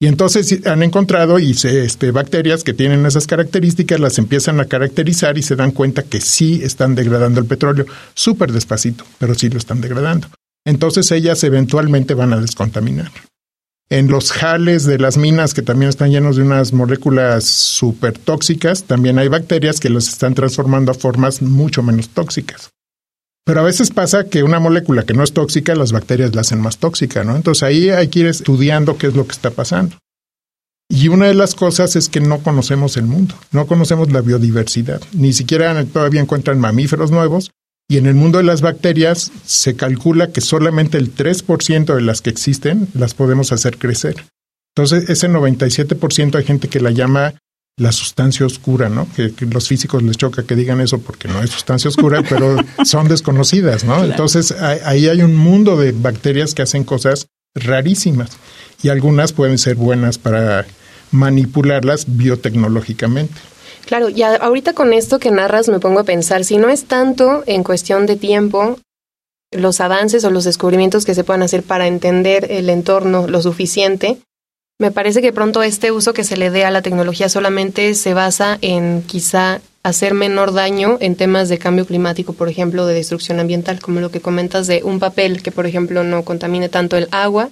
Y 0.00 0.06
entonces 0.06 0.67
han 0.67 0.82
encontrado 0.82 1.38
y 1.38 1.52
este, 1.52 2.11
bacterias 2.11 2.64
que 2.64 2.75
tienen 2.75 3.06
esas 3.06 3.26
características, 3.26 4.00
las 4.00 4.19
empiezan 4.19 4.61
a 4.61 4.67
caracterizar 4.67 5.38
y 5.38 5.43
se 5.43 5.56
dan 5.56 5.70
cuenta 5.70 6.02
que 6.02 6.20
sí 6.20 6.61
están 6.62 6.94
degradando 6.94 7.41
el 7.41 7.46
petróleo, 7.46 7.87
súper 8.14 8.52
despacito, 8.52 9.05
pero 9.19 9.35
sí 9.35 9.49
lo 9.49 9.58
están 9.58 9.81
degradando. 9.81 10.29
Entonces 10.67 11.11
ellas 11.12 11.44
eventualmente 11.44 12.14
van 12.14 12.32
a 12.32 12.41
descontaminar. 12.41 13.11
En 13.91 14.08
los 14.08 14.32
jales 14.32 14.85
de 14.85 14.99
las 14.99 15.19
minas, 15.19 15.52
que 15.52 15.62
también 15.62 15.91
están 15.91 16.11
llenos 16.11 16.37
de 16.37 16.43
unas 16.43 16.73
moléculas 16.73 17.44
súper 17.44 18.19
tóxicas, 18.19 18.85
también 18.85 19.19
hay 19.19 19.29
bacterias 19.29 19.79
que 19.79 19.91
los 19.91 20.08
están 20.08 20.35
transformando 20.35 20.91
a 20.91 20.94
formas 20.94 21.43
mucho 21.43 21.82
menos 21.82 22.08
tóxicas. 22.08 22.70
Pero 23.44 23.61
a 23.61 23.64
veces 23.64 23.91
pasa 23.91 24.25
que 24.25 24.43
una 24.43 24.58
molécula 24.58 25.05
que 25.05 25.14
no 25.14 25.23
es 25.23 25.32
tóxica, 25.32 25.75
las 25.75 25.93
bacterias 25.93 26.35
la 26.35 26.41
hacen 26.41 26.61
más 26.61 26.79
tóxica, 26.79 27.25
¿no? 27.25 27.37
Entonces 27.37 27.62
ahí 27.62 27.91
hay 27.91 28.08
que 28.08 28.20
ir 28.20 28.26
estudiando 28.26 28.96
qué 28.96 29.08
es 29.08 29.14
lo 29.14 29.26
que 29.26 29.32
está 29.32 29.50
pasando. 29.50 29.99
Y 30.88 31.08
una 31.08 31.26
de 31.26 31.35
las 31.35 31.55
cosas 31.55 31.96
es 31.96 32.08
que 32.08 32.20
no 32.20 32.41
conocemos 32.41 32.96
el 32.96 33.05
mundo, 33.05 33.35
no 33.52 33.67
conocemos 33.67 34.12
la 34.12 34.20
biodiversidad, 34.20 35.00
ni 35.12 35.32
siquiera 35.32 35.85
todavía 35.87 36.20
encuentran 36.20 36.61
mamíferos 36.61 37.11
nuevos. 37.11 37.50
Y 37.87 37.99
en 37.99 38.06
el 38.06 38.14
mundo 38.14 38.38
de 38.38 38.44
las 38.44 38.62
bacterias 38.62 39.31
se 39.44 39.76
calcula 39.76 40.32
que 40.32 40.41
solamente 40.41 40.96
el 40.96 41.14
3% 41.14 41.94
de 41.94 42.00
las 42.00 42.23
que 42.23 42.31
existen 42.31 42.88
las 42.94 43.12
podemos 43.12 43.52
hacer 43.52 43.76
crecer. 43.76 44.25
Entonces, 44.75 45.11
ese 45.11 45.29
97% 45.29 46.37
hay 46.37 46.44
gente 46.44 46.69
que 46.69 46.81
la 46.81 46.91
llama 46.91 47.35
la 47.76 47.93
sustancia 47.93 48.47
oscura, 48.47 48.88
¿no? 48.88 49.09
Que, 49.17 49.32
los 49.50 49.69
físicos 49.69 50.03
les 50.03 50.17
choca 50.17 50.44
que 50.44 50.55
digan 50.55 50.81
eso 50.81 51.00
porque 51.00 51.29
no 51.29 51.43
es 51.43 51.50
sustancia 51.50 51.88
oscura, 51.88 52.23
pero 52.29 52.56
son 52.85 53.09
desconocidas, 53.09 53.85
¿no? 53.85 54.05
Entonces 54.05 54.53
ahí 54.53 55.09
hay 55.09 55.23
un 55.23 55.35
mundo 55.35 55.76
de 55.76 55.93
bacterias 55.93 56.55
que 56.55 56.62
hacen 56.62 56.85
cosas 56.85 57.26
rarísimas 57.55 58.31
y 58.82 58.88
algunas 58.88 59.32
pueden 59.32 59.58
ser 59.58 59.77
buenas 59.77 60.19
para 60.19 60.67
manipularlas 61.10 62.17
biotecnológicamente. 62.17 63.34
Claro, 63.87 64.08
y 64.08 64.22
ahorita 64.22 64.72
con 64.72 64.93
esto 64.93 65.19
que 65.19 65.31
narras 65.31 65.69
me 65.69 65.79
pongo 65.79 66.01
a 66.01 66.05
pensar, 66.05 66.44
si 66.44 66.56
no 66.56 66.69
es 66.69 66.84
tanto 66.84 67.44
en 67.46 67.63
cuestión 67.63 68.06
de 68.06 68.17
tiempo 68.17 68.79
los 69.53 69.81
avances 69.81 70.25
o 70.25 70.31
los 70.31 70.44
descubrimientos 70.44 71.05
que 71.05 71.15
se 71.15 71.22
puedan 71.22 71.43
hacer 71.43 71.63
para 71.63 71.87
entender 71.87 72.51
el 72.51 72.70
entorno 72.70 73.29
lo 73.29 73.43
suficiente, 73.43 74.19
me 74.79 74.91
parece 74.91 75.23
que 75.23 75.33
pronto 75.33 75.63
este 75.63 75.93
uso 75.93 76.13
que 76.13 76.25
se 76.25 76.37
le 76.37 76.51
dé 76.51 76.65
a 76.65 76.71
la 76.71 76.83
tecnología 76.83 77.29
solamente 77.29 77.95
se 77.95 78.13
basa 78.13 78.59
en 78.61 79.03
quizá 79.03 79.61
hacer 79.85 80.15
menor 80.15 80.53
daño 80.53 80.97
en 81.01 81.15
temas 81.15 81.49
de 81.49 81.59
cambio 81.59 81.87
climático, 81.87 82.33
por 82.33 82.49
ejemplo, 82.49 82.87
de 82.87 82.95
destrucción 82.95 83.39
ambiental, 83.39 83.81
como 83.81 84.01
lo 84.01 84.11
que 84.11 84.21
comentas 84.21 84.67
de 84.67 84.83
un 84.83 84.99
papel 84.99 85.43
que, 85.43 85.53
por 85.53 85.67
ejemplo, 85.67 86.03
no 86.03 86.25
contamine 86.25 86.69
tanto 86.69 86.97
el 86.97 87.09
agua, 87.13 87.51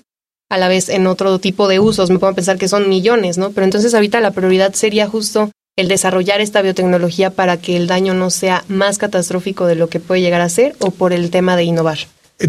a 0.50 0.58
la 0.58 0.68
vez 0.68 0.88
en 0.88 1.06
otro 1.06 1.38
tipo 1.38 1.68
de 1.68 1.78
usos. 1.78 2.10
Me 2.10 2.18
puedo 2.18 2.34
pensar 2.34 2.58
que 2.58 2.68
son 2.68 2.88
millones, 2.88 3.38
¿no? 3.38 3.52
Pero 3.52 3.64
entonces 3.64 3.94
ahorita 3.94 4.20
la 4.20 4.32
prioridad 4.32 4.74
sería 4.74 5.06
justo 5.06 5.50
el 5.76 5.88
desarrollar 5.88 6.40
esta 6.40 6.60
biotecnología 6.60 7.30
para 7.30 7.56
que 7.56 7.76
el 7.76 7.86
daño 7.86 8.14
no 8.14 8.30
sea 8.30 8.64
más 8.68 8.98
catastrófico 8.98 9.66
de 9.66 9.76
lo 9.76 9.88
que 9.88 10.00
puede 10.00 10.20
llegar 10.20 10.40
a 10.40 10.48
ser 10.48 10.74
o 10.80 10.90
por 10.90 11.12
el 11.12 11.30
tema 11.30 11.56
de 11.56 11.64
innovar. 11.64 11.98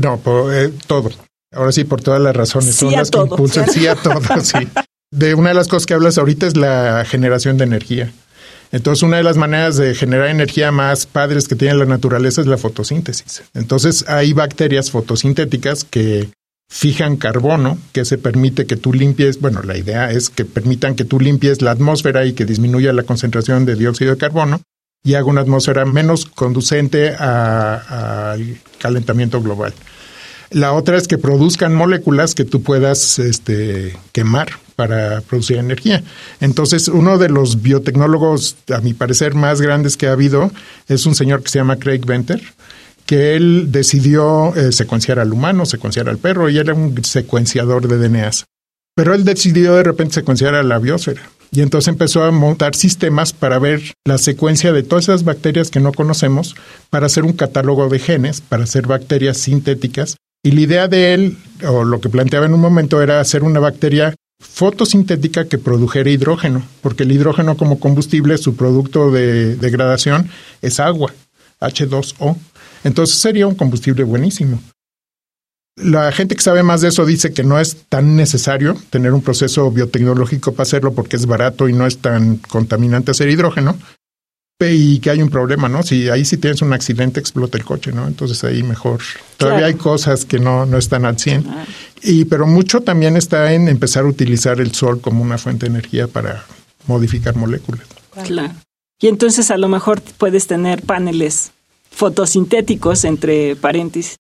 No, 0.02 0.18
por, 0.18 0.54
eh, 0.54 0.72
todo. 0.88 1.12
Ahora 1.54 1.72
sí, 1.72 1.84
por 1.84 2.02
todas 2.02 2.22
las 2.22 2.36
razones. 2.36 2.76
Sí 2.76 2.86
Son 2.86 2.92
las 2.92 3.12
que 3.12 3.20
impulsan, 3.20 3.70
sí 3.70 3.88
a 3.88 3.96
todo, 3.96 4.22
sí. 4.42 4.68
De 5.12 5.36
una 5.36 5.50
de 5.50 5.56
las 5.56 5.68
cosas 5.68 5.86
que 5.86 5.94
hablas 5.94 6.18
ahorita 6.18 6.48
es 6.48 6.58
la 6.58 7.06
generación 7.06 7.58
de 7.58 7.66
energía. 7.66 8.12
Entonces, 8.72 9.04
una 9.04 9.18
de 9.18 9.24
las 9.24 9.38
maneras 9.38 9.78
de 9.78 9.94
generar 9.94 10.30
energía 10.30 10.72
más 10.72 11.06
padres 11.06 11.48
que 11.48 11.56
tiene 11.56 11.76
la 11.76 11.86
naturaleza 11.86 12.42
es 12.42 12.48
la 12.48 12.58
fotosíntesis. 12.58 13.44
Entonces, 13.54 14.06
hay 14.08 14.34
bacterias 14.34 14.90
fotosintéticas 14.90 15.84
que 15.84 16.32
fijan 16.72 17.18
carbono, 17.18 17.78
que 17.92 18.04
se 18.04 18.18
permite 18.18 18.66
que 18.66 18.76
tú 18.76 18.92
limpies, 18.92 19.40
bueno, 19.40 19.62
la 19.62 19.78
idea 19.78 20.10
es 20.10 20.32
que 20.32 20.44
permitan 20.44 20.96
que 20.96 21.06
tú 21.06 21.20
limpies 21.20 21.62
la 21.62 21.70
atmósfera 21.70 22.26
y 22.26 22.34
que 22.34 22.46
disminuya 22.46 22.94
la 22.94 23.04
concentración 23.04 23.66
de 23.66 23.76
dióxido 23.76 24.14
de 24.14 24.18
carbono 24.18 24.60
y 25.04 25.14
haga 25.14 25.28
una 25.28 25.42
atmósfera 25.42 25.86
menos 25.86 26.26
conducente 26.26 27.10
al 27.10 28.58
calentamiento 28.80 29.40
global. 29.40 29.74
La 30.54 30.74
otra 30.74 30.98
es 30.98 31.08
que 31.08 31.18
produzcan 31.18 31.74
moléculas 31.74 32.36
que 32.36 32.46
tú 32.46 32.62
puedas 32.62 33.18
este, 33.18 33.98
quemar 34.12 34.50
para 34.76 35.22
producir 35.22 35.58
energía. 35.58 36.04
Entonces, 36.40 36.88
uno 36.88 37.18
de 37.18 37.30
los 37.30 37.64
biotecnólogos, 37.64 38.58
a 38.74 38.80
mi 38.82 38.94
parecer, 38.94 39.34
más 39.34 39.62
grandes 39.62 39.98
que 39.98 40.08
ha 40.08 40.12
habido 40.12 40.52
es 40.88 41.06
un 41.06 41.16
señor 41.16 41.42
que 41.42 41.50
se 41.50 41.60
llama 41.60 41.78
Craig 41.78 42.06
Venter, 42.06 42.42
que 43.06 43.36
él 43.36 43.72
decidió 43.72 44.56
eh, 44.56 44.72
secuenciar 44.72 45.20
al 45.20 45.34
humano, 45.34 45.66
secuenciar 45.66 46.08
al 46.08 46.20
perro, 46.20 46.50
y 46.50 46.58
era 46.58 46.74
un 46.74 47.04
secuenciador 47.04 47.88
de 47.88 47.98
DNAs. 47.98 48.46
Pero 48.96 49.16
él 49.16 49.26
decidió 49.26 49.74
de 49.74 49.84
repente 49.84 50.14
secuenciar 50.14 50.54
a 50.54 50.64
la 50.64 50.78
biosfera. 50.78 51.22
Y 51.52 51.62
entonces 51.62 51.88
empezó 51.90 52.24
a 52.24 52.32
montar 52.32 52.76
sistemas 52.76 53.34
para 53.34 53.60
ver 53.60 53.82
la 54.06 54.18
secuencia 54.18 54.72
de 54.72 54.84
todas 54.84 55.06
esas 55.06 55.24
bacterias 55.24 55.70
que 55.70 55.80
no 55.80 55.92
conocemos, 55.92 56.56
para 56.90 57.08
hacer 57.08 57.24
un 57.24 57.34
catálogo 57.34 57.90
de 57.90 58.00
genes, 58.00 58.42
para 58.42 58.64
hacer 58.64 58.88
bacterias 58.88 59.38
sintéticas. 59.38 60.16
Y 60.44 60.52
la 60.52 60.62
idea 60.62 60.88
de 60.90 61.14
él, 61.14 61.38
o 61.66 61.86
lo 61.86 62.02
que 62.02 62.10
planteaba 62.10 62.46
en 62.46 62.54
un 62.54 62.60
momento, 62.60 63.02
era 63.02 63.22
hacer 63.22 63.44
una 63.44 63.62
bacteria 63.62 64.14
fotosintética 64.42 65.48
que 65.48 65.58
produjera 65.58 66.10
hidrógeno, 66.10 66.64
porque 66.82 67.04
el 67.04 67.14
hidrógeno 67.14 67.56
como 67.56 67.80
combustible, 67.80 68.38
su 68.38 68.56
producto 68.56 69.10
de 69.10 69.56
degradación 69.56 70.30
es 70.62 70.82
agua, 70.82 71.14
H2O. 71.62 72.36
Entonces 72.84 73.18
sería 73.18 73.48
un 73.48 73.56
combustible 73.56 74.04
buenísimo. 74.04 74.62
La 75.78 76.12
gente 76.12 76.36
que 76.36 76.42
sabe 76.42 76.62
más 76.62 76.82
de 76.82 76.90
eso 76.90 77.06
dice 77.06 77.34
que 77.34 77.44
no 77.44 77.60
es 77.60 77.78
tan 77.90 78.16
necesario 78.16 78.76
tener 78.90 79.14
un 79.14 79.22
proceso 79.22 79.72
biotecnológico 79.72 80.52
para 80.52 80.64
hacerlo 80.64 80.94
porque 80.94 81.16
es 81.16 81.26
barato 81.26 81.68
y 81.68 81.74
no 81.74 81.88
es 81.88 81.98
tan 81.98 82.38
contaminante 82.38 83.12
hacer 83.12 83.30
hidrógeno. 83.30 83.78
Y 84.72 85.00
que 85.00 85.10
hay 85.10 85.22
un 85.22 85.30
problema, 85.30 85.68
¿no? 85.68 85.84
Si 85.84 86.10
ahí 86.10 86.24
si 86.24 86.38
tienes 86.38 86.62
un 86.62 86.72
accidente 86.74 87.20
explota 87.20 87.58
el 87.58 87.66
coche, 87.66 87.92
¿no? 87.92 88.08
Entonces 88.08 88.44
ahí 88.44 88.64
mejor. 88.64 89.02
Todavía 89.38 89.66
hay 89.66 89.74
cosas 89.74 90.26
que 90.26 90.40
no, 90.40 90.66
no 90.66 90.78
están 90.78 91.06
al 91.06 91.20
100. 91.20 91.46
Y, 92.04 92.26
pero 92.26 92.48
mucho 92.48 92.82
también 92.82 93.18
está 93.18 93.54
en 93.54 93.68
empezar 93.68 94.04
a 94.04 94.08
utilizar 94.08 94.62
el 94.62 94.74
sol 94.74 95.02
como 95.02 95.24
una 95.24 95.38
fuente 95.38 95.66
de 95.66 95.72
energía 95.72 96.08
para 96.08 96.46
modificar 96.88 97.36
moléculas. 97.36 97.88
Claro. 98.24 98.54
Y 99.02 99.08
entonces 99.08 99.52
a 99.52 99.58
lo 99.58 99.68
mejor 99.68 100.02
puedes 100.18 100.48
tener 100.48 100.82
paneles 100.82 101.52
fotosintéticos, 101.92 103.04
entre 103.04 103.56
paréntesis, 103.56 104.16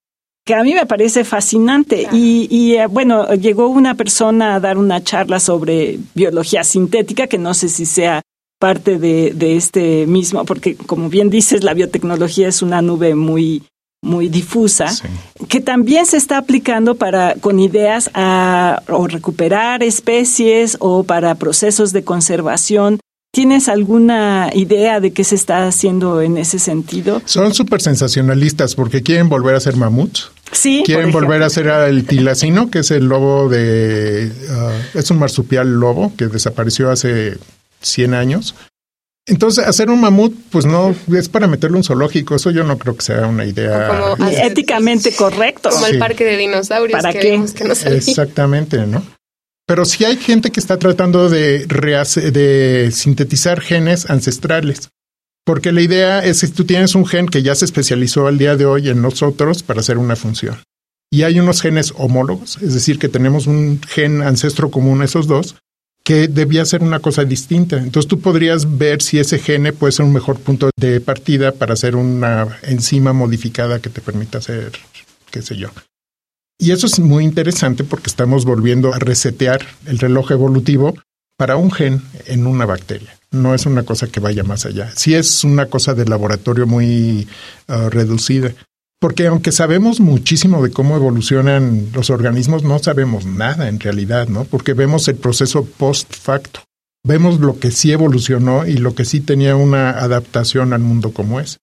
que 0.46 0.56
a 0.56 0.64
mí 0.64 0.74
me 0.74 0.86
parece 0.86 1.24
fascinante. 1.24 2.08
Y, 2.12 2.48
y 2.50 2.76
eh, 2.76 2.88
bueno, 2.88 3.34
llegó 3.34 3.68
una 3.68 3.96
persona 3.96 4.56
a 4.56 4.60
dar 4.60 4.78
una 4.78 5.04
charla 5.04 5.40
sobre 5.40 6.00
biología 6.14 6.64
sintética, 6.64 7.28
que 7.28 7.38
no 7.38 7.54
sé 7.54 7.70
si 7.70 7.86
sea 7.86 8.22
parte 8.60 8.98
de, 8.98 9.32
de 9.34 9.56
este 9.58 10.08
mismo, 10.08 10.46
porque 10.46 10.76
como 10.76 11.10
bien 11.10 11.30
dices, 11.30 11.64
la 11.64 11.74
biotecnología 11.74 12.48
es 12.48 12.62
una 12.62 12.82
nube 12.82 13.16
muy 13.16 13.64
muy 14.02 14.28
difusa, 14.28 14.94
que 15.48 15.62
también 15.62 16.06
se 16.06 16.18
está 16.18 16.38
aplicando 16.38 16.96
para 16.96 17.36
con 17.36 17.58
ideas 17.60 18.12
a 18.14 18.84
o 18.90 19.08
recuperar 19.08 19.82
especies 19.82 20.76
o 20.82 21.04
para 21.04 21.36
procesos 21.36 21.94
de 21.94 22.04
conservación 22.04 23.00
¿Tienes 23.36 23.68
alguna 23.68 24.52
idea 24.54 25.00
de 25.00 25.12
qué 25.12 25.24
se 25.24 25.34
está 25.34 25.66
haciendo 25.66 26.22
en 26.22 26.38
ese 26.38 26.60
sentido? 26.60 27.20
Son 27.26 27.52
súper 27.56 27.82
sensacionalistas 27.82 28.76
porque 28.76 29.02
quieren 29.02 29.28
volver 29.28 29.56
a 29.56 29.60
ser 29.60 29.76
mamuts. 29.76 30.30
Sí. 30.52 30.84
Quieren 30.86 31.12
volver 31.12 31.42
a 31.42 31.50
ser 31.50 31.66
el 31.66 32.06
tilacino, 32.06 32.70
que 32.70 32.80
es 32.80 32.92
el 32.92 33.06
lobo 33.06 33.50
de... 33.50 34.32
Uh, 34.32 35.00
es 35.00 35.10
un 35.10 35.18
marsupial 35.18 35.80
lobo 35.80 36.14
que 36.16 36.28
desapareció 36.28 36.92
hace 36.92 37.40
100 37.84 38.14
años. 38.14 38.56
Entonces, 39.26 39.66
hacer 39.66 39.90
un 39.90 40.02
mamut, 40.02 40.36
pues 40.52 40.66
no, 40.66 40.94
es 41.16 41.30
para 41.30 41.48
meterlo 41.48 41.76
en 41.76 41.80
un 41.80 41.84
zoológico. 41.84 42.36
Eso 42.36 42.52
yo 42.52 42.64
no 42.64 42.78
creo 42.78 42.98
que 42.98 43.04
sea 43.04 43.28
una 43.28 43.46
idea 43.46 44.16
éticamente 44.44 45.16
correcto. 45.16 45.70
Como 45.70 45.86
el 45.88 45.98
parque 45.98 46.26
de 46.26 46.38
dinosaurios. 46.38 47.02
¿Para 47.02 47.14
qué? 47.14 47.36
Exactamente, 47.36 48.86
¿no? 48.86 49.02
Pero 49.66 49.86
sí 49.86 50.04
hay 50.04 50.18
gente 50.18 50.52
que 50.52 50.60
está 50.60 50.78
tratando 50.78 51.30
de, 51.30 51.66
de 51.66 52.92
sintetizar 52.92 53.62
genes 53.62 54.10
ancestrales. 54.10 54.90
Porque 55.46 55.72
la 55.72 55.82
idea 55.82 56.24
es 56.24 56.42
que 56.42 56.48
tú 56.48 56.66
tienes 56.66 56.96
un 56.96 57.06
gen 57.06 57.28
que 57.28 57.44
ya 57.44 57.56
se 57.56 57.66
especializó 57.66 58.28
al 58.28 58.38
día 58.38 58.56
de 58.56 58.66
hoy 58.66 58.90
en 58.90 59.02
nosotros 59.02 59.64
para 59.64 59.82
hacer 59.82 59.98
una 59.98 60.16
función. 60.16 60.62
Y 61.12 61.24
hay 61.24 61.40
unos 61.40 61.62
genes 61.62 61.94
homólogos, 61.96 62.58
es 62.62 62.74
decir, 62.74 62.98
que 62.98 63.10
tenemos 63.10 63.46
un 63.46 63.80
gen 63.88 64.22
ancestro 64.22 64.72
común, 64.72 65.04
esos 65.04 65.28
dos, 65.28 65.56
que 66.04 66.28
debía 66.28 66.66
ser 66.66 66.84
una 66.84 67.00
cosa 67.00 67.24
distinta. 67.24 67.78
Entonces 67.78 68.10
tú 68.10 68.20
podrías 68.20 68.78
ver 68.78 69.02
si 69.02 69.20
ese 69.20 69.40
gene 69.40 69.74
puede 69.74 69.94
ser 69.94 70.06
un 70.06 70.14
mejor 70.14 70.40
punto 70.40 70.70
de 70.78 71.00
partida 71.00 71.52
para 71.52 71.74
hacer 71.74 71.96
una 71.96 72.60
enzima 72.64 73.14
modificada 73.14 73.80
que 73.80 73.90
te 73.90 74.02
permita 74.02 74.40
hacer, 74.40 74.72
qué 75.32 75.42
sé 75.42 75.56
yo, 75.56 75.70
y 76.64 76.72
eso 76.72 76.88
es 76.88 77.00
muy 77.00 77.26
interesante 77.26 77.84
porque 77.84 78.10
estamos 78.10 78.46
volviendo 78.46 78.94
a 78.94 79.00
resetear 79.00 79.66
el 79.86 80.00
reloj 80.00 80.32
evolutivo 80.32 80.94
para 81.38 81.58
un 81.58 81.72
gen 81.72 82.02
en 82.26 82.48
una 82.48 82.66
bacteria. 82.66 83.18
No 83.32 83.54
es 83.54 83.66
una 83.66 83.84
cosa 83.84 84.08
que 84.08 84.20
vaya 84.20 84.44
más 84.44 84.66
allá. 84.66 84.92
Sí 84.96 85.14
es 85.14 85.44
una 85.44 85.66
cosa 85.66 85.94
de 85.94 86.06
laboratorio 86.06 86.68
muy 86.68 87.28
uh, 87.68 87.90
reducida. 87.90 88.54
Porque 89.04 89.28
aunque 89.28 89.52
sabemos 89.52 90.00
muchísimo 90.00 90.64
de 90.64 90.72
cómo 90.72 90.96
evolucionan 90.96 91.90
los 91.94 92.10
organismos, 92.10 92.64
no 92.64 92.80
sabemos 92.80 93.26
nada 93.26 93.68
en 93.68 93.82
realidad, 93.82 94.30
¿no? 94.30 94.46
Porque 94.46 94.72
vemos 94.72 95.10
el 95.10 95.18
proceso 95.18 95.66
post 95.66 96.16
facto. 96.16 96.62
Vemos 97.06 97.42
lo 97.42 97.60
que 97.60 97.72
sí 97.72 97.92
evolucionó 97.92 98.66
y 98.66 98.78
lo 98.78 98.96
que 98.96 99.04
sí 99.04 99.20
tenía 99.20 99.58
una 99.58 99.90
adaptación 99.90 100.72
al 100.72 100.80
mundo 100.80 101.12
como 101.12 101.42
es. 101.42 101.58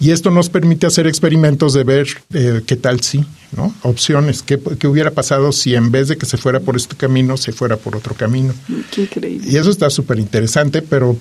Y 0.00 0.12
esto 0.12 0.30
nos 0.30 0.48
permite 0.48 0.86
hacer 0.86 1.06
experimentos 1.06 1.74
de 1.74 1.84
ver 1.84 2.06
eh, 2.32 2.62
qué 2.66 2.76
tal 2.76 3.02
sí, 3.02 3.22
¿no? 3.54 3.74
Opciones, 3.82 4.42
qué, 4.42 4.58
qué, 4.78 4.88
hubiera 4.88 5.10
pasado 5.10 5.52
si 5.52 5.74
en 5.74 5.90
vez 5.92 6.08
de 6.08 6.16
que 6.16 6.24
se 6.24 6.38
fuera 6.38 6.60
por 6.60 6.74
este 6.74 6.96
camino, 6.96 7.36
se 7.36 7.52
fuera 7.52 7.76
por 7.76 7.96
otro 7.96 8.14
camino. 8.14 8.54
Qué 8.92 9.02
increíble. 9.02 9.46
Y 9.46 9.58
eso 9.58 9.68
está 9.68 9.90
súper 9.90 10.18
interesante, 10.18 10.80
pero 10.80 11.18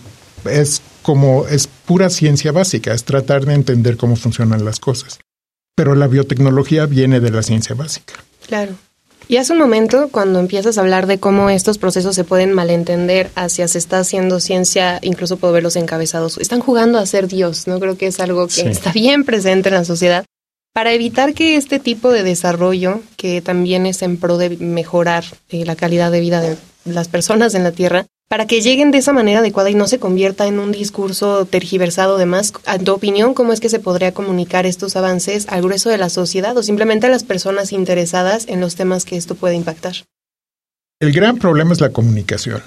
es 0.49 0.81
como, 1.01 1.45
es 1.45 1.67
pura 1.67 2.09
ciencia 2.09 2.53
básica, 2.53 2.93
es 2.93 3.03
tratar 3.03 3.45
de 3.45 3.53
entender 3.53 3.97
cómo 3.97 4.15
funcionan 4.15 4.63
las 4.63 4.79
cosas. 4.79 5.19
Pero 5.77 5.93
la 5.93 6.07
biotecnología 6.07 6.87
viene 6.87 7.19
de 7.19 7.29
la 7.29 7.43
ciencia 7.43 7.75
básica. 7.75 8.15
Claro. 8.47 8.73
Y 9.27 9.37
hace 9.37 9.53
un 9.53 9.59
momento, 9.59 10.09
cuando 10.09 10.39
empiezas 10.39 10.77
a 10.77 10.81
hablar 10.81 11.05
de 11.05 11.19
cómo 11.19 11.51
estos 11.51 11.77
procesos 11.77 12.15
se 12.15 12.23
pueden 12.23 12.51
malentender 12.51 13.29
hacia 13.35 13.67
se 13.67 13.77
está 13.77 13.99
haciendo 13.99 14.39
ciencia, 14.39 14.97
incluso 15.03 15.37
puedo 15.37 15.53
verlos 15.53 15.75
encabezados, 15.75 16.39
están 16.39 16.61
jugando 16.61 16.97
a 16.97 17.05
ser 17.05 17.27
Dios, 17.27 17.67
¿no? 17.67 17.79
Creo 17.79 17.95
que 17.95 18.07
es 18.07 18.19
algo 18.19 18.47
que 18.47 18.67
está 18.67 18.91
bien 18.91 19.23
presente 19.23 19.69
en 19.69 19.75
la 19.75 19.85
sociedad. 19.85 20.25
Para 20.73 20.93
evitar 20.93 21.35
que 21.35 21.57
este 21.57 21.77
tipo 21.77 22.11
de 22.11 22.23
desarrollo, 22.23 23.01
que 23.15 23.43
también 23.43 23.85
es 23.85 24.01
en 24.01 24.17
pro 24.17 24.39
de 24.39 24.57
mejorar 24.57 25.25
eh, 25.49 25.63
la 25.63 25.75
calidad 25.75 26.11
de 26.11 26.21
vida 26.21 26.41
de 26.41 26.57
las 26.85 27.07
personas 27.07 27.53
en 27.53 27.63
la 27.63 27.71
Tierra, 27.71 28.07
para 28.27 28.45
que 28.45 28.61
lleguen 28.61 28.91
de 28.91 28.97
esa 28.97 29.13
manera 29.13 29.39
adecuada 29.39 29.69
y 29.69 29.75
no 29.75 29.87
se 29.87 29.99
convierta 29.99 30.47
en 30.47 30.59
un 30.59 30.71
discurso 30.71 31.45
tergiversado 31.45 32.17
de 32.17 32.25
más. 32.25 32.53
¿A 32.65 32.77
tu 32.77 32.93
opinión, 32.93 33.33
cómo 33.33 33.53
es 33.53 33.59
que 33.59 33.69
se 33.69 33.79
podría 33.79 34.13
comunicar 34.13 34.65
estos 34.65 34.95
avances 34.95 35.47
al 35.49 35.61
grueso 35.61 35.89
de 35.89 35.97
la 35.97 36.09
sociedad 36.09 36.57
o 36.57 36.63
simplemente 36.63 37.07
a 37.07 37.09
las 37.09 37.23
personas 37.23 37.71
interesadas 37.71 38.45
en 38.47 38.59
los 38.59 38.75
temas 38.75 39.05
que 39.05 39.17
esto 39.17 39.35
puede 39.35 39.55
impactar? 39.55 39.95
El 40.99 41.13
gran 41.13 41.37
problema 41.37 41.73
es 41.73 41.81
la 41.81 41.91
comunicación. 41.91 42.61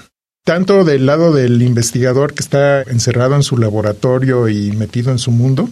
Tanto 0.45 0.85
del 0.85 1.05
lado 1.05 1.33
del 1.33 1.61
investigador 1.63 2.33
que 2.33 2.43
está 2.43 2.83
encerrado 2.83 3.35
en 3.35 3.43
su 3.43 3.59
laboratorio 3.59 4.49
y 4.49 4.73
metido 4.73 5.11
en 5.11 5.19
su 5.19 5.31
mundo, 5.31 5.69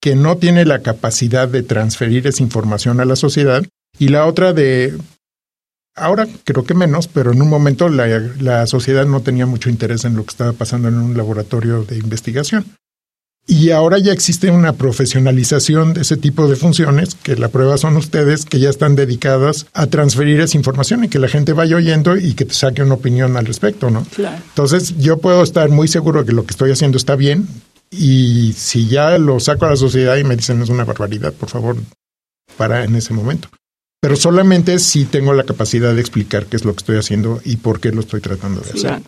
que 0.00 0.14
no 0.14 0.36
tiene 0.38 0.64
la 0.64 0.80
capacidad 0.80 1.48
de 1.48 1.62
transferir 1.62 2.26
esa 2.26 2.42
información 2.42 3.00
a 3.00 3.04
la 3.04 3.16
sociedad, 3.16 3.64
y 3.98 4.08
la 4.08 4.26
otra 4.26 4.52
de 4.52 4.96
Ahora 5.98 6.26
creo 6.44 6.64
que 6.64 6.74
menos, 6.74 7.08
pero 7.08 7.32
en 7.32 7.42
un 7.42 7.48
momento 7.48 7.88
la, 7.88 8.06
la, 8.38 8.66
sociedad 8.66 9.06
no 9.06 9.20
tenía 9.20 9.46
mucho 9.46 9.70
interés 9.70 10.04
en 10.04 10.16
lo 10.16 10.24
que 10.24 10.30
estaba 10.30 10.52
pasando 10.52 10.88
en 10.88 10.96
un 10.96 11.16
laboratorio 11.16 11.84
de 11.84 11.96
investigación. 11.96 12.64
Y 13.50 13.70
ahora 13.70 13.98
ya 13.98 14.12
existe 14.12 14.50
una 14.50 14.74
profesionalización 14.74 15.94
de 15.94 16.02
ese 16.02 16.18
tipo 16.18 16.48
de 16.48 16.56
funciones, 16.56 17.14
que 17.14 17.34
la 17.34 17.48
prueba 17.48 17.78
son 17.78 17.96
ustedes, 17.96 18.44
que 18.44 18.60
ya 18.60 18.68
están 18.68 18.94
dedicadas 18.94 19.66
a 19.72 19.86
transferir 19.86 20.38
esa 20.40 20.58
información 20.58 21.04
y 21.04 21.08
que 21.08 21.18
la 21.18 21.28
gente 21.28 21.54
vaya 21.54 21.76
oyendo 21.76 22.18
y 22.18 22.34
que 22.34 22.44
te 22.44 22.52
saque 22.52 22.82
una 22.82 22.94
opinión 22.94 23.38
al 23.38 23.46
respecto, 23.46 23.88
¿no? 23.88 24.04
Claro. 24.14 24.36
Entonces 24.50 24.98
yo 24.98 25.16
puedo 25.16 25.42
estar 25.42 25.70
muy 25.70 25.88
seguro 25.88 26.20
de 26.20 26.26
que 26.26 26.34
lo 26.34 26.44
que 26.44 26.50
estoy 26.50 26.72
haciendo 26.72 26.98
está 26.98 27.16
bien 27.16 27.48
y 27.90 28.52
si 28.52 28.86
ya 28.86 29.16
lo 29.16 29.40
saco 29.40 29.64
a 29.64 29.70
la 29.70 29.76
sociedad 29.76 30.16
y 30.18 30.24
me 30.24 30.36
dicen 30.36 30.60
es 30.60 30.68
una 30.68 30.84
barbaridad, 30.84 31.32
por 31.32 31.48
favor, 31.48 31.76
para 32.58 32.84
en 32.84 32.96
ese 32.96 33.14
momento 33.14 33.48
pero 34.00 34.16
solamente 34.16 34.78
si 34.78 35.04
tengo 35.04 35.34
la 35.34 35.44
capacidad 35.44 35.94
de 35.94 36.00
explicar 36.00 36.46
qué 36.46 36.56
es 36.56 36.64
lo 36.64 36.72
que 36.72 36.78
estoy 36.78 36.96
haciendo 36.96 37.40
y 37.44 37.56
por 37.56 37.80
qué 37.80 37.90
lo 37.90 38.00
estoy 38.00 38.20
tratando 38.20 38.60
de 38.60 38.70
hacer. 38.70 39.02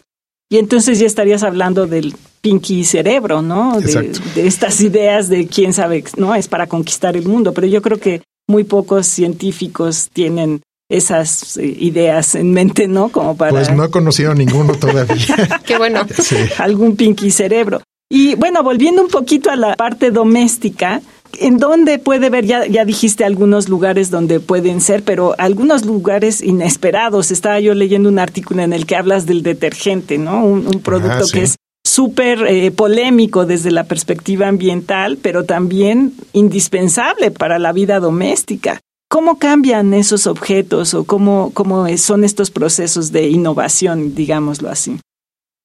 Y 0.52 0.58
entonces 0.58 0.98
ya 0.98 1.06
estarías 1.06 1.44
hablando 1.44 1.86
del 1.86 2.14
pinky 2.40 2.82
cerebro, 2.84 3.40
¿no? 3.40 3.80
De, 3.80 4.12
de, 4.34 4.46
estas 4.46 4.80
ideas 4.80 5.28
de 5.28 5.46
quién 5.46 5.72
sabe, 5.72 6.02
¿no? 6.16 6.34
Es 6.34 6.48
para 6.48 6.66
conquistar 6.66 7.16
el 7.16 7.28
mundo, 7.28 7.54
pero 7.54 7.68
yo 7.68 7.80
creo 7.82 7.98
que 7.98 8.22
muy 8.48 8.64
pocos 8.64 9.06
científicos 9.06 10.08
tienen 10.12 10.60
esas 10.90 11.56
eh, 11.56 11.64
ideas 11.78 12.34
en 12.34 12.52
mente, 12.52 12.88
¿no? 12.88 13.10
Como 13.10 13.36
para... 13.36 13.52
Pues 13.52 13.72
no 13.72 13.84
he 13.84 13.90
conocido 13.90 14.34
ninguno 14.34 14.74
todavía. 14.74 15.60
Qué 15.64 15.78
bueno. 15.78 16.04
Sí. 16.20 16.36
Algún 16.58 16.96
pinky 16.96 17.30
cerebro. 17.30 17.80
Y 18.10 18.34
bueno, 18.34 18.64
volviendo 18.64 19.02
un 19.02 19.08
poquito 19.08 19.50
a 19.50 19.56
la 19.56 19.76
parte 19.76 20.10
doméstica, 20.10 21.00
¿En 21.38 21.58
dónde 21.58 21.98
puede 21.98 22.30
ver? 22.30 22.44
Ya, 22.44 22.66
ya 22.66 22.84
dijiste 22.84 23.24
algunos 23.24 23.68
lugares 23.68 24.10
donde 24.10 24.40
pueden 24.40 24.80
ser, 24.80 25.02
pero 25.02 25.34
algunos 25.38 25.84
lugares 25.84 26.42
inesperados. 26.42 27.30
Estaba 27.30 27.60
yo 27.60 27.74
leyendo 27.74 28.08
un 28.08 28.18
artículo 28.18 28.62
en 28.62 28.72
el 28.72 28.86
que 28.86 28.96
hablas 28.96 29.26
del 29.26 29.42
detergente, 29.42 30.18
¿no? 30.18 30.44
Un, 30.44 30.80
producto 30.80 31.26
que 31.32 31.42
es 31.42 31.56
súper 31.86 32.46
eh, 32.46 32.70
polémico 32.70 33.46
desde 33.46 33.70
la 33.70 33.84
perspectiva 33.84 34.48
ambiental, 34.48 35.18
pero 35.20 35.44
también 35.44 36.14
indispensable 36.32 37.30
para 37.30 37.58
la 37.58 37.72
vida 37.72 38.00
doméstica. 38.00 38.80
¿Cómo 39.08 39.38
cambian 39.38 39.92
esos 39.92 40.26
objetos 40.26 40.94
o 40.94 41.04
cómo, 41.04 41.50
cómo 41.52 41.86
son 41.96 42.22
estos 42.22 42.50
procesos 42.50 43.10
de 43.10 43.28
innovación, 43.28 44.14
digámoslo 44.14 44.70
así? 44.70 45.00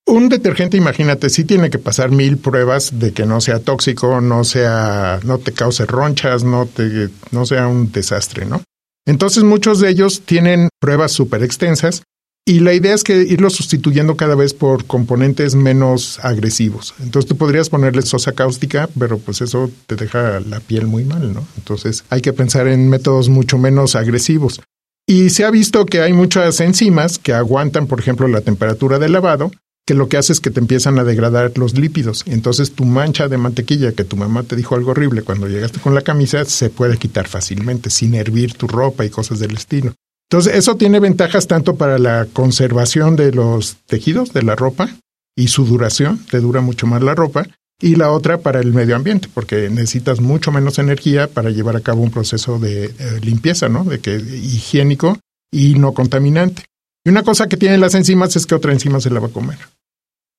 Un 0.08 0.30
detergente, 0.30 0.78
imagínate, 0.78 1.30
sí 1.30 1.46
tiene 1.46 1.72
que 1.72 1.80
pasar 1.80 2.12
mil 2.12 2.38
pruebas 2.38 3.00
de 3.00 3.12
que 3.12 3.26
no 3.26 3.42
sea 3.42 3.60
tóxico, 3.60 4.22
no 4.22 4.44
sea, 4.44 5.20
no 5.24 5.40
te 5.40 5.52
cause 5.52 5.86
ronchas, 5.88 6.44
no 6.44 6.68
te, 6.68 7.10
no 7.32 7.46
sea 7.48 7.68
un 7.68 7.92
desastre, 7.92 8.46
¿no? 8.46 8.62
Entonces 9.08 9.44
muchos 9.44 9.80
de 9.80 9.90
ellos 9.90 10.22
tienen 10.22 10.70
pruebas 10.80 11.12
súper 11.12 11.44
extensas 11.44 12.04
y 12.48 12.60
la 12.60 12.74
idea 12.74 12.94
es 12.94 13.04
que 13.04 13.24
irlos 13.24 13.54
sustituyendo 13.54 14.16
cada 14.16 14.36
vez 14.36 14.54
por 14.54 14.86
componentes 14.86 15.56
menos 15.56 16.20
agresivos. 16.22 16.94
Entonces 17.00 17.28
tú 17.28 17.38
podrías 17.38 17.70
ponerle 17.70 18.04
sosa 18.04 18.34
cáustica, 18.34 18.88
pero 19.00 19.18
pues 19.18 19.42
eso 19.42 19.72
te 19.88 19.96
deja 19.96 20.40
la 20.40 20.60
piel 20.60 20.86
muy 20.86 21.04
mal, 21.04 21.34
¿no? 21.34 21.48
Entonces 21.58 22.04
hay 22.12 22.22
que 22.22 22.34
pensar 22.34 22.68
en 22.68 22.90
métodos 22.90 23.30
mucho 23.30 23.58
menos 23.58 23.96
agresivos. 23.96 24.62
Y 25.08 25.32
se 25.32 25.46
ha 25.46 25.52
visto 25.52 25.86
que 25.88 26.02
hay 26.02 26.14
muchas 26.14 26.60
enzimas 26.60 27.18
que 27.18 27.34
aguantan, 27.34 27.88
por 27.88 28.00
ejemplo, 28.00 28.28
la 28.28 28.42
temperatura 28.42 29.00
del 29.00 29.14
lavado 29.14 29.52
que 29.86 29.94
lo 29.94 30.10
que 30.10 30.18
hace 30.18 30.34
es 30.34 30.40
que 30.40 30.50
te 30.50 30.60
empiezan 30.60 30.98
a 30.98 31.04
degradar 31.04 31.52
los 31.58 31.78
lípidos. 31.78 32.24
Entonces 32.28 32.72
tu 32.72 32.86
mancha 32.86 33.28
de 33.28 33.38
mantequilla 33.38 33.92
que 33.92 34.04
tu 34.04 34.18
mamá 34.18 34.44
te 34.44 34.56
dijo 34.56 34.76
algo 34.76 34.92
horrible 34.92 35.22
cuando 35.22 35.48
llegaste 35.48 35.80
con 35.80 35.94
la 35.94 36.02
camisa 36.02 36.44
se 36.46 36.70
puede 36.70 36.98
quitar 36.98 37.28
fácilmente 37.28 37.90
sin 37.90 38.16
hervir 38.16 38.54
tu 38.54 38.68
ropa 38.68 39.06
y 39.06 39.10
cosas 39.10 39.40
del 39.40 39.56
estilo. 39.56 39.94
Entonces 40.30 40.56
eso 40.56 40.76
tiene 40.76 41.00
ventajas 41.00 41.48
tanto 41.48 41.76
para 41.76 42.00
la 42.00 42.26
conservación 42.34 43.16
de 43.16 43.32
los 43.32 43.78
tejidos 43.86 44.34
de 44.34 44.42
la 44.42 44.56
ropa 44.56 44.90
y 45.36 45.50
su 45.50 45.66
duración, 45.66 46.20
te 46.32 46.40
dura 46.40 46.62
mucho 46.62 46.88
más 46.88 47.04
la 47.04 47.14
ropa, 47.14 47.46
y 47.82 47.96
la 47.96 48.12
otra 48.12 48.40
para 48.40 48.62
el 48.62 48.74
medio 48.74 48.96
ambiente, 48.96 49.28
porque 49.34 49.70
necesitas 49.70 50.22
mucho 50.22 50.52
menos 50.52 50.80
energía 50.80 51.28
para 51.28 51.50
llevar 51.50 51.76
a 51.76 51.82
cabo 51.82 52.02
un 52.02 52.12
proceso 52.12 52.58
de, 52.58 52.94
limpieza, 53.22 53.70
¿no? 53.70 53.84
De 53.84 54.00
que 54.00 54.16
higiénico 54.16 55.20
y 55.52 55.76
no 55.76 55.94
contaminante. 55.94 56.64
Y 57.06 57.10
una 57.10 57.24
cosa 57.24 57.48
que 57.48 57.58
tienen 57.58 57.82
las 57.82 57.94
enzimas 57.94 58.36
es 58.36 58.46
que 58.46 58.56
otra 58.56 58.72
enzima 58.72 59.00
se 59.00 59.10
la 59.10 59.20
va 59.20 59.28
a 59.28 59.32
comer. 59.32 59.58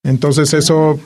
Entonces 0.06 0.54
eso 0.54 0.98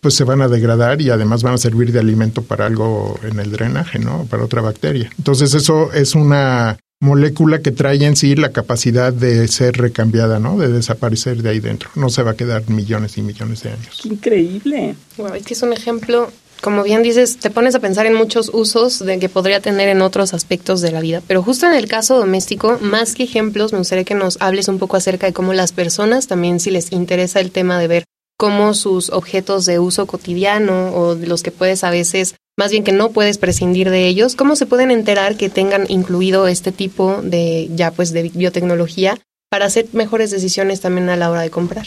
pues 0.00 0.14
se 0.14 0.24
van 0.24 0.42
a 0.42 0.48
degradar 0.48 1.00
y 1.00 1.10
además 1.10 1.42
van 1.42 1.54
a 1.54 1.58
servir 1.58 1.92
de 1.92 1.98
alimento 1.98 2.42
para 2.42 2.66
algo 2.66 3.18
en 3.22 3.40
el 3.40 3.50
drenaje, 3.50 3.98
¿no? 3.98 4.26
Para 4.30 4.44
otra 4.44 4.62
bacteria. 4.62 5.10
Entonces 5.18 5.54
eso 5.54 5.92
es 5.92 6.14
una 6.14 6.78
molécula 7.00 7.60
que 7.60 7.70
trae 7.70 8.04
en 8.04 8.16
sí 8.16 8.34
la 8.34 8.50
capacidad 8.50 9.12
de 9.12 9.46
ser 9.48 9.76
recambiada, 9.76 10.38
¿no? 10.38 10.58
De 10.58 10.68
desaparecer 10.68 11.42
de 11.42 11.50
ahí 11.50 11.60
dentro. 11.60 11.90
No 11.94 12.10
se 12.10 12.22
va 12.22 12.32
a 12.32 12.36
quedar 12.36 12.68
millones 12.70 13.18
y 13.18 13.22
millones 13.22 13.62
de 13.62 13.70
años. 13.70 14.04
increíble. 14.04 14.94
Wow, 15.16 15.34
es 15.34 15.44
que 15.44 15.54
es 15.54 15.62
un 15.62 15.72
ejemplo, 15.72 16.30
como 16.60 16.82
bien 16.82 17.02
dices, 17.02 17.36
te 17.38 17.50
pones 17.50 17.74
a 17.74 17.80
pensar 17.80 18.06
en 18.06 18.14
muchos 18.14 18.50
usos 18.52 19.04
de 19.04 19.18
que 19.18 19.28
podría 19.28 19.60
tener 19.60 19.88
en 19.88 20.02
otros 20.02 20.34
aspectos 20.34 20.80
de 20.80 20.90
la 20.90 21.00
vida, 21.00 21.22
pero 21.26 21.42
justo 21.42 21.66
en 21.66 21.74
el 21.74 21.86
caso 21.86 22.18
doméstico, 22.18 22.78
más 22.80 23.14
que 23.14 23.24
ejemplos, 23.24 23.72
me 23.72 23.78
gustaría 23.78 24.04
que 24.04 24.14
nos 24.14 24.36
hables 24.40 24.68
un 24.68 24.78
poco 24.78 24.96
acerca 24.96 25.26
de 25.26 25.32
cómo 25.32 25.52
las 25.54 25.72
personas 25.72 26.26
también 26.26 26.58
si 26.58 26.70
les 26.70 26.92
interesa 26.92 27.40
el 27.40 27.52
tema 27.52 27.78
de 27.78 27.88
ver 27.88 28.04
cómo 28.38 28.72
sus 28.72 29.10
objetos 29.10 29.66
de 29.66 29.78
uso 29.78 30.06
cotidiano 30.06 30.94
o 30.94 31.16
de 31.16 31.26
los 31.26 31.42
que 31.42 31.50
puedes 31.50 31.84
a 31.84 31.90
veces, 31.90 32.36
más 32.56 32.70
bien 32.70 32.84
que 32.84 32.92
no 32.92 33.10
puedes 33.10 33.36
prescindir 33.36 33.90
de 33.90 34.06
ellos, 34.06 34.36
cómo 34.36 34.56
se 34.56 34.66
pueden 34.66 34.90
enterar 34.90 35.36
que 35.36 35.50
tengan 35.50 35.84
incluido 35.88 36.46
este 36.46 36.72
tipo 36.72 37.20
de 37.22 37.68
ya 37.74 37.90
pues 37.90 38.12
de 38.12 38.30
biotecnología 38.30 39.18
para 39.50 39.66
hacer 39.66 39.88
mejores 39.92 40.30
decisiones 40.30 40.80
también 40.80 41.08
a 41.08 41.16
la 41.16 41.30
hora 41.30 41.42
de 41.42 41.50
comprar. 41.50 41.86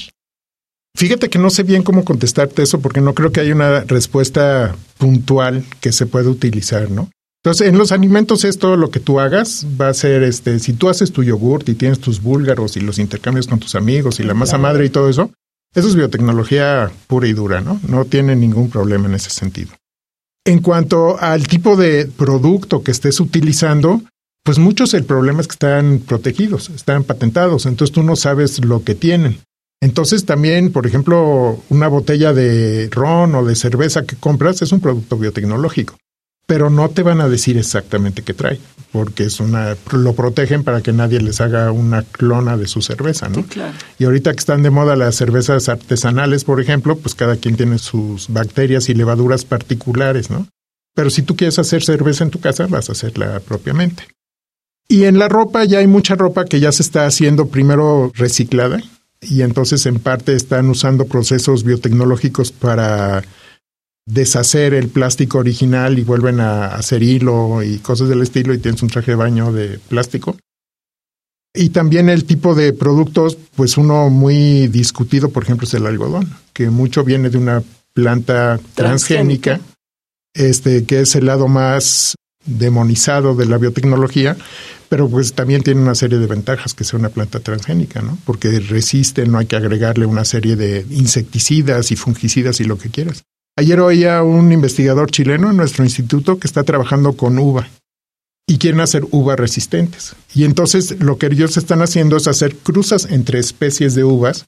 Fíjate 0.95 1.29
que 1.29 1.39
no 1.39 1.49
sé 1.49 1.63
bien 1.63 1.83
cómo 1.83 2.03
contestarte 2.03 2.63
eso 2.63 2.81
porque 2.81 2.99
no 2.99 3.13
creo 3.13 3.31
que 3.31 3.39
haya 3.39 3.55
una 3.55 3.81
respuesta 3.81 4.75
puntual 4.97 5.63
que 5.79 5.93
se 5.93 6.05
pueda 6.05 6.29
utilizar, 6.29 6.91
¿no? 6.91 7.09
Entonces, 7.43 7.69
en 7.69 7.77
los 7.77 7.91
alimentos 7.91 8.43
es 8.43 8.59
todo 8.59 8.77
lo 8.77 8.91
que 8.91 8.99
tú 8.99 9.19
hagas, 9.19 9.65
va 9.79 9.87
a 9.87 9.93
ser 9.95 10.21
este, 10.21 10.59
si 10.59 10.73
tú 10.73 10.89
haces 10.89 11.11
tu 11.11 11.23
yogurt 11.23 11.67
y 11.69 11.73
tienes 11.73 11.99
tus 11.99 12.21
búlgaros 12.21 12.77
y 12.77 12.81
los 12.81 12.99
intercambios 12.99 13.47
con 13.47 13.59
tus 13.59 13.73
amigos 13.73 14.19
y 14.19 14.23
la 14.23 14.35
masa 14.35 14.59
madre 14.59 14.85
y 14.85 14.89
todo 14.89 15.09
eso, 15.09 15.31
eso 15.73 15.87
es 15.87 15.95
biotecnología 15.95 16.91
pura 17.07 17.27
y 17.27 17.33
dura, 17.33 17.61
¿no? 17.61 17.79
No 17.87 18.05
tiene 18.05 18.35
ningún 18.35 18.69
problema 18.69 19.07
en 19.07 19.15
ese 19.15 19.29
sentido. 19.29 19.71
En 20.45 20.61
cuanto 20.61 21.19
al 21.19 21.47
tipo 21.47 21.75
de 21.75 22.05
producto 22.07 22.83
que 22.83 22.91
estés 22.91 23.19
utilizando, 23.19 24.01
pues 24.43 24.57
muchos 24.57 24.93
el 24.93 25.03
problema 25.03 25.41
es 25.41 25.47
que 25.47 25.53
están 25.53 25.99
protegidos, 25.99 26.69
están 26.69 27.03
patentados, 27.03 27.65
entonces 27.65 27.93
tú 27.93 28.03
no 28.03 28.15
sabes 28.15 28.63
lo 28.65 28.83
que 28.83 28.95
tienen. 28.95 29.39
Entonces 29.81 30.25
también, 30.25 30.71
por 30.71 30.85
ejemplo, 30.87 31.63
una 31.69 31.87
botella 31.87 32.33
de 32.33 32.89
ron 32.91 33.33
o 33.35 33.45
de 33.45 33.55
cerveza 33.55 34.05
que 34.05 34.15
compras 34.15 34.61
es 34.61 34.71
un 34.71 34.79
producto 34.79 35.17
biotecnológico 35.17 35.95
pero 36.51 36.69
no 36.69 36.89
te 36.89 37.01
van 37.01 37.21
a 37.21 37.29
decir 37.29 37.57
exactamente 37.57 38.23
qué 38.23 38.33
trae, 38.33 38.59
porque 38.91 39.23
es 39.23 39.39
una 39.39 39.75
lo 39.91 40.13
protegen 40.13 40.63
para 40.63 40.81
que 40.81 40.91
nadie 40.93 41.21
les 41.21 41.41
haga 41.41 41.71
una 41.71 42.03
clona 42.03 42.57
de 42.57 42.67
su 42.67 42.81
cerveza, 42.81 43.29
¿no? 43.29 43.43
claro. 43.45 43.73
Y 43.97 44.05
ahorita 44.05 44.31
que 44.33 44.39
están 44.39 44.63
de 44.63 44.69
moda 44.69 44.95
las 44.95 45.15
cervezas 45.15 45.69
artesanales, 45.69 46.43
por 46.43 46.59
ejemplo, 46.59 46.97
pues 46.97 47.15
cada 47.15 47.37
quien 47.37 47.55
tiene 47.55 47.77
sus 47.77 48.27
bacterias 48.29 48.89
y 48.89 48.93
levaduras 48.93 49.45
particulares, 49.45 50.29
¿no? 50.29 50.47
Pero 50.93 51.09
si 51.09 51.21
tú 51.21 51.35
quieres 51.35 51.57
hacer 51.57 51.83
cerveza 51.83 52.23
en 52.23 52.31
tu 52.31 52.39
casa, 52.39 52.67
vas 52.67 52.89
a 52.89 52.91
hacerla 52.91 53.39
propiamente. 53.39 54.07
Y 54.87 55.05
en 55.05 55.19
la 55.19 55.29
ropa 55.29 55.63
ya 55.63 55.79
hay 55.79 55.87
mucha 55.87 56.15
ropa 56.15 56.43
que 56.45 56.59
ya 56.59 56.71
se 56.73 56.83
está 56.83 57.05
haciendo 57.05 57.47
primero 57.47 58.11
reciclada 58.13 58.81
y 59.21 59.43
entonces 59.43 59.85
en 59.85 59.99
parte 59.99 60.33
están 60.33 60.69
usando 60.69 61.05
procesos 61.05 61.63
biotecnológicos 61.63 62.51
para 62.51 63.23
deshacer 64.13 64.73
el 64.73 64.89
plástico 64.89 65.37
original 65.37 65.97
y 65.97 66.03
vuelven 66.03 66.41
a 66.41 66.67
hacer 66.75 67.01
hilo 67.01 67.63
y 67.63 67.77
cosas 67.77 68.09
del 68.09 68.21
estilo 68.21 68.53
y 68.53 68.57
tienes 68.57 68.81
un 68.83 68.89
traje 68.89 69.11
de 69.11 69.15
baño 69.15 69.51
de 69.51 69.79
plástico. 69.79 70.37
Y 71.53 71.69
también 71.69 72.09
el 72.09 72.25
tipo 72.25 72.55
de 72.55 72.73
productos, 72.73 73.37
pues 73.55 73.77
uno 73.77 74.09
muy 74.09 74.67
discutido, 74.67 75.29
por 75.29 75.43
ejemplo, 75.43 75.67
es 75.67 75.73
el 75.73 75.85
algodón, 75.85 76.29
que 76.53 76.69
mucho 76.69 77.03
viene 77.03 77.29
de 77.29 77.37
una 77.37 77.63
planta 77.93 78.59
transgénica, 78.73 79.59
este, 80.33 80.85
que 80.85 81.01
es 81.01 81.15
el 81.15 81.25
lado 81.25 81.47
más 81.47 82.15
demonizado 82.45 83.35
de 83.35 83.45
la 83.45 83.57
biotecnología, 83.57 84.37
pero 84.89 85.09
pues 85.09 85.33
también 85.33 85.61
tiene 85.61 85.81
una 85.81 85.95
serie 85.95 86.19
de 86.19 86.27
ventajas 86.27 86.73
que 86.73 86.83
sea 86.83 86.99
una 86.99 87.09
planta 87.09 87.39
transgénica, 87.39 88.01
¿no? 88.01 88.17
Porque 88.25 88.59
resiste, 88.59 89.25
no 89.25 89.37
hay 89.37 89.45
que 89.45 89.57
agregarle 89.57 90.05
una 90.05 90.25
serie 90.25 90.55
de 90.55 90.85
insecticidas 90.89 91.91
y 91.91 91.95
fungicidas 91.95 92.59
y 92.59 92.63
lo 92.63 92.77
que 92.77 92.89
quieras. 92.89 93.23
Ayer 93.61 93.79
oía 93.79 94.23
un 94.23 94.51
investigador 94.51 95.11
chileno 95.11 95.51
en 95.51 95.57
nuestro 95.57 95.83
instituto 95.83 96.39
que 96.39 96.47
está 96.47 96.63
trabajando 96.63 97.13
con 97.13 97.37
uva 97.37 97.67
y 98.47 98.57
quieren 98.57 98.79
hacer 98.79 99.05
uvas 99.11 99.37
resistentes. 99.37 100.15
Y 100.33 100.45
entonces 100.45 100.99
lo 100.99 101.19
que 101.19 101.27
ellos 101.27 101.57
están 101.57 101.83
haciendo 101.83 102.17
es 102.17 102.27
hacer 102.27 102.55
cruzas 102.55 103.05
entre 103.11 103.37
especies 103.37 103.93
de 103.93 104.03
uvas. 104.03 104.47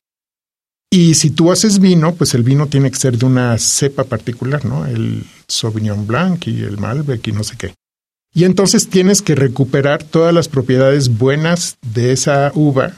Y 0.89 1.13
si 1.13 1.29
tú 1.29 1.51
haces 1.51 1.77
vino, 1.77 2.15
pues 2.15 2.33
el 2.33 2.41
vino 2.41 2.65
tiene 2.65 2.89
que 2.89 2.97
ser 2.97 3.19
de 3.19 3.27
una 3.27 3.55
cepa 3.59 4.05
particular, 4.05 4.65
¿no? 4.65 4.87
El 4.87 5.27
Sauvignon 5.47 6.07
Blanc 6.07 6.47
y 6.47 6.63
el 6.63 6.79
Malbec 6.79 7.27
y 7.27 7.33
no 7.33 7.43
sé 7.43 7.55
qué. 7.55 7.75
Y 8.33 8.45
entonces 8.45 8.89
tienes 8.89 9.21
que 9.21 9.35
recuperar 9.35 10.03
todas 10.03 10.33
las 10.33 10.47
propiedades 10.47 11.19
buenas 11.19 11.77
de 11.85 12.13
esa 12.13 12.51
uva 12.55 12.93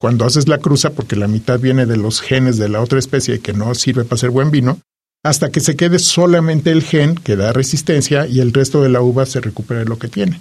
cuando 0.00 0.24
haces 0.24 0.48
la 0.48 0.58
cruza, 0.58 0.90
porque 0.94 1.14
la 1.14 1.28
mitad 1.28 1.60
viene 1.60 1.86
de 1.86 1.96
los 1.96 2.22
genes 2.22 2.56
de 2.56 2.68
la 2.68 2.80
otra 2.80 2.98
especie 2.98 3.38
que 3.38 3.52
no 3.52 3.72
sirve 3.76 4.02
para 4.02 4.16
hacer 4.16 4.30
buen 4.30 4.50
vino, 4.50 4.80
hasta 5.22 5.50
que 5.50 5.60
se 5.60 5.76
quede 5.76 5.98
solamente 5.98 6.70
el 6.70 6.82
gen 6.82 7.14
que 7.14 7.36
da 7.36 7.52
resistencia 7.52 8.26
y 8.26 8.40
el 8.40 8.52
resto 8.52 8.82
de 8.82 8.88
la 8.88 9.00
uva 9.00 9.26
se 9.26 9.40
recupere 9.40 9.84
lo 9.84 9.98
que 9.98 10.08
tiene. 10.08 10.40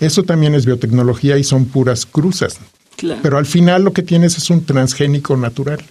Eso 0.00 0.22
también 0.22 0.54
es 0.54 0.66
biotecnología 0.66 1.38
y 1.38 1.44
son 1.44 1.66
puras 1.66 2.06
cruzas. 2.06 2.58
Pero 3.22 3.38
al 3.38 3.46
final 3.46 3.84
lo 3.84 3.92
que 3.92 4.02
tienes 4.02 4.38
es 4.38 4.50
un 4.50 4.64
transgénico 4.64 5.36
natural. 5.36 5.84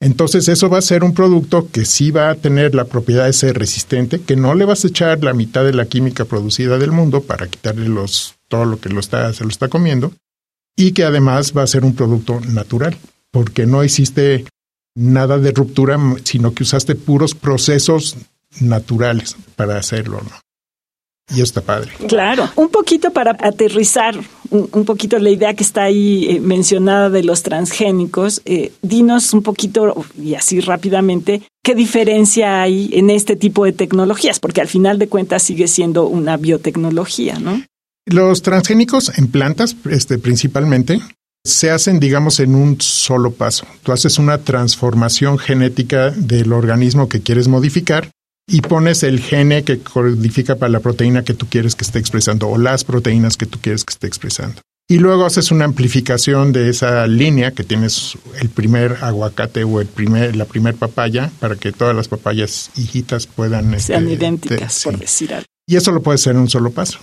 Entonces 0.00 0.48
eso 0.48 0.68
va 0.68 0.78
a 0.78 0.82
ser 0.82 1.04
un 1.04 1.14
producto 1.14 1.68
que 1.70 1.84
sí 1.84 2.10
va 2.10 2.30
a 2.30 2.34
tener 2.34 2.74
la 2.74 2.86
propiedad 2.86 3.26
de 3.26 3.32
ser 3.32 3.56
resistente, 3.56 4.20
que 4.20 4.34
no 4.34 4.54
le 4.54 4.64
vas 4.64 4.84
a 4.84 4.88
echar 4.88 5.22
la 5.22 5.32
mitad 5.32 5.64
de 5.64 5.72
la 5.72 5.86
química 5.86 6.24
producida 6.24 6.76
del 6.78 6.90
mundo 6.90 7.22
para 7.22 7.46
quitarle 7.46 7.88
los, 7.88 8.34
todo 8.48 8.64
lo 8.64 8.80
que 8.80 8.88
lo 8.88 8.98
está, 8.98 9.32
se 9.32 9.44
lo 9.44 9.50
está 9.50 9.68
comiendo, 9.68 10.12
y 10.76 10.90
que 10.90 11.04
además 11.04 11.52
va 11.56 11.62
a 11.62 11.68
ser 11.68 11.84
un 11.84 11.94
producto 11.94 12.40
natural, 12.40 12.96
porque 13.30 13.64
no 13.64 13.84
existe 13.84 14.44
nada 14.94 15.38
de 15.38 15.52
ruptura, 15.52 15.98
sino 16.24 16.54
que 16.54 16.62
usaste 16.62 16.94
puros 16.94 17.34
procesos 17.34 18.16
naturales 18.60 19.36
para 19.56 19.78
hacerlo, 19.78 20.20
¿no? 20.22 20.42
Y 21.34 21.40
está 21.40 21.62
padre. 21.62 21.92
Claro. 22.08 22.50
Un 22.56 22.68
poquito 22.68 23.10
para 23.10 23.30
aterrizar 23.40 24.18
un, 24.50 24.84
poquito 24.84 25.18
la 25.18 25.30
idea 25.30 25.54
que 25.54 25.64
está 25.64 25.84
ahí 25.84 26.26
eh, 26.28 26.40
mencionada 26.40 27.08
de 27.08 27.22
los 27.22 27.42
transgénicos, 27.42 28.42
eh, 28.44 28.72
dinos 28.82 29.32
un 29.32 29.42
poquito, 29.42 30.04
y 30.20 30.34
así 30.34 30.60
rápidamente, 30.60 31.42
qué 31.62 31.74
diferencia 31.74 32.60
hay 32.60 32.90
en 32.92 33.08
este 33.08 33.36
tipo 33.36 33.64
de 33.64 33.72
tecnologías, 33.72 34.40
porque 34.40 34.60
al 34.60 34.68
final 34.68 34.98
de 34.98 35.08
cuentas 35.08 35.42
sigue 35.42 35.68
siendo 35.68 36.06
una 36.06 36.36
biotecnología, 36.36 37.38
¿no? 37.38 37.62
Los 38.04 38.42
transgénicos 38.42 39.16
en 39.16 39.28
plantas, 39.28 39.76
este, 39.88 40.18
principalmente, 40.18 41.00
se 41.44 41.70
hacen, 41.70 41.98
digamos, 41.98 42.40
en 42.40 42.54
un 42.54 42.80
solo 42.80 43.32
paso. 43.32 43.66
Tú 43.82 43.92
haces 43.92 44.18
una 44.18 44.38
transformación 44.38 45.38
genética 45.38 46.10
del 46.10 46.52
organismo 46.52 47.08
que 47.08 47.20
quieres 47.20 47.48
modificar 47.48 48.10
y 48.46 48.60
pones 48.60 49.02
el 49.02 49.20
gene 49.20 49.64
que 49.64 49.78
codifica 49.80 50.56
para 50.56 50.70
la 50.70 50.80
proteína 50.80 51.24
que 51.24 51.34
tú 51.34 51.46
quieres 51.48 51.74
que 51.74 51.84
esté 51.84 51.98
expresando 51.98 52.48
o 52.48 52.58
las 52.58 52.84
proteínas 52.84 53.36
que 53.36 53.46
tú 53.46 53.58
quieres 53.60 53.84
que 53.84 53.92
esté 53.92 54.06
expresando. 54.06 54.60
Y 54.88 54.98
luego 54.98 55.24
haces 55.24 55.50
una 55.50 55.64
amplificación 55.64 56.52
de 56.52 56.68
esa 56.68 57.06
línea 57.06 57.52
que 57.52 57.64
tienes 57.64 58.18
el 58.40 58.50
primer 58.50 58.98
aguacate 59.00 59.64
o 59.64 59.80
el 59.80 59.86
primer, 59.86 60.36
la 60.36 60.44
primer 60.44 60.74
papaya 60.74 61.30
para 61.40 61.56
que 61.56 61.72
todas 61.72 61.94
las 61.96 62.08
papayas 62.08 62.70
hijitas 62.76 63.26
puedan... 63.26 63.78
Sean 63.80 64.02
este, 64.02 64.14
idénticas, 64.14 64.82
por 64.84 64.98
decir 64.98 65.34
algo. 65.34 65.46
Y 65.66 65.76
eso 65.76 65.92
lo 65.92 66.02
puedes 66.02 66.20
hacer 66.20 66.34
en 66.34 66.42
un 66.42 66.50
solo 66.50 66.72
paso. 66.72 66.98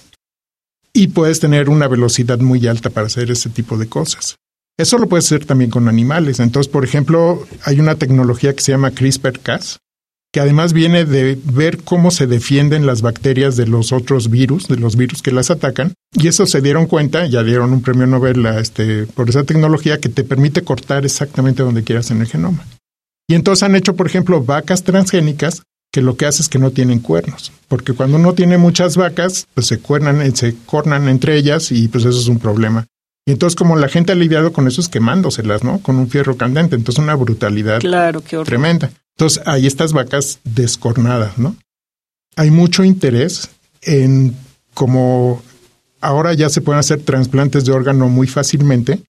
Y 0.93 1.07
puedes 1.07 1.39
tener 1.39 1.69
una 1.69 1.87
velocidad 1.87 2.39
muy 2.39 2.65
alta 2.67 2.89
para 2.89 3.07
hacer 3.07 3.31
ese 3.31 3.49
tipo 3.49 3.77
de 3.77 3.87
cosas. 3.87 4.35
Eso 4.77 4.97
lo 4.97 5.09
puedes 5.09 5.25
hacer 5.25 5.45
también 5.45 5.71
con 5.71 5.89
animales. 5.89 6.39
Entonces, 6.39 6.71
por 6.71 6.85
ejemplo, 6.85 7.45
hay 7.65 7.79
una 7.79 7.95
tecnología 7.95 8.55
que 8.55 8.61
se 8.61 8.71
llama 8.71 8.91
CRISPR-Cas, 8.91 9.79
que 10.31 10.39
además 10.39 10.73
viene 10.73 11.05
de 11.05 11.37
ver 11.43 11.79
cómo 11.79 12.11
se 12.11 12.27
defienden 12.27 12.85
las 12.85 13.01
bacterias 13.01 13.57
de 13.57 13.67
los 13.67 13.91
otros 13.91 14.29
virus, 14.29 14.67
de 14.67 14.77
los 14.77 14.95
virus 14.95 15.21
que 15.21 15.31
las 15.31 15.51
atacan. 15.51 15.93
Y 16.13 16.27
eso 16.27 16.45
se 16.45 16.61
dieron 16.61 16.85
cuenta, 16.85 17.25
ya 17.25 17.43
dieron 17.43 17.73
un 17.73 17.81
premio 17.81 18.07
Nobel 18.07 18.45
a 18.45 18.59
este, 18.59 19.05
por 19.05 19.29
esa 19.29 19.43
tecnología 19.43 19.99
que 19.99 20.09
te 20.09 20.23
permite 20.23 20.63
cortar 20.63 21.05
exactamente 21.05 21.63
donde 21.63 21.83
quieras 21.83 22.11
en 22.11 22.21
el 22.21 22.27
genoma. 22.27 22.65
Y 23.27 23.35
entonces 23.35 23.63
han 23.63 23.75
hecho, 23.75 23.95
por 23.95 24.07
ejemplo, 24.07 24.41
vacas 24.43 24.83
transgénicas 24.83 25.63
que 25.91 26.01
lo 26.01 26.17
que 26.17 26.25
hace 26.25 26.41
es 26.41 26.49
que 26.49 26.59
no 26.59 26.71
tienen 26.71 26.99
cuernos, 26.99 27.51
porque 27.67 27.93
cuando 27.93 28.17
uno 28.17 28.33
tiene 28.33 28.57
muchas 28.57 28.95
vacas, 28.95 29.47
pues 29.53 29.67
se 29.67 29.79
cuernan, 29.79 30.35
se 30.35 30.55
cornan 30.65 31.07
entre 31.07 31.35
ellas 31.35 31.71
y 31.71 31.87
pues 31.87 32.05
eso 32.05 32.19
es 32.19 32.27
un 32.27 32.39
problema. 32.39 32.85
Y 33.25 33.31
entonces 33.31 33.55
como 33.55 33.75
la 33.75 33.89
gente 33.89 34.11
ha 34.11 34.15
lidiado 34.15 34.53
con 34.53 34.67
eso 34.67 34.81
es 34.81 34.89
quemándoselas, 34.89 35.63
¿no? 35.63 35.79
Con 35.79 35.97
un 35.97 36.09
fierro 36.09 36.37
candente, 36.37 36.75
entonces 36.75 37.03
una 37.03 37.15
brutalidad 37.15 37.79
claro, 37.79 38.21
tremenda. 38.43 38.91
Entonces, 39.19 39.43
hay 39.45 39.67
estas 39.67 39.91
vacas 39.91 40.39
descornadas, 40.45 41.37
¿no? 41.37 41.57
Hay 42.37 42.51
mucho 42.51 42.85
interés 42.85 43.49
en 43.81 44.33
como 44.73 45.43
ahora 45.99 46.33
ya 46.33 46.47
se 46.47 46.61
pueden 46.61 46.79
hacer 46.79 47.01
trasplantes 47.01 47.65
de 47.65 47.73
órgano 47.73 48.07
muy 48.07 48.27
fácilmente. 48.27 49.03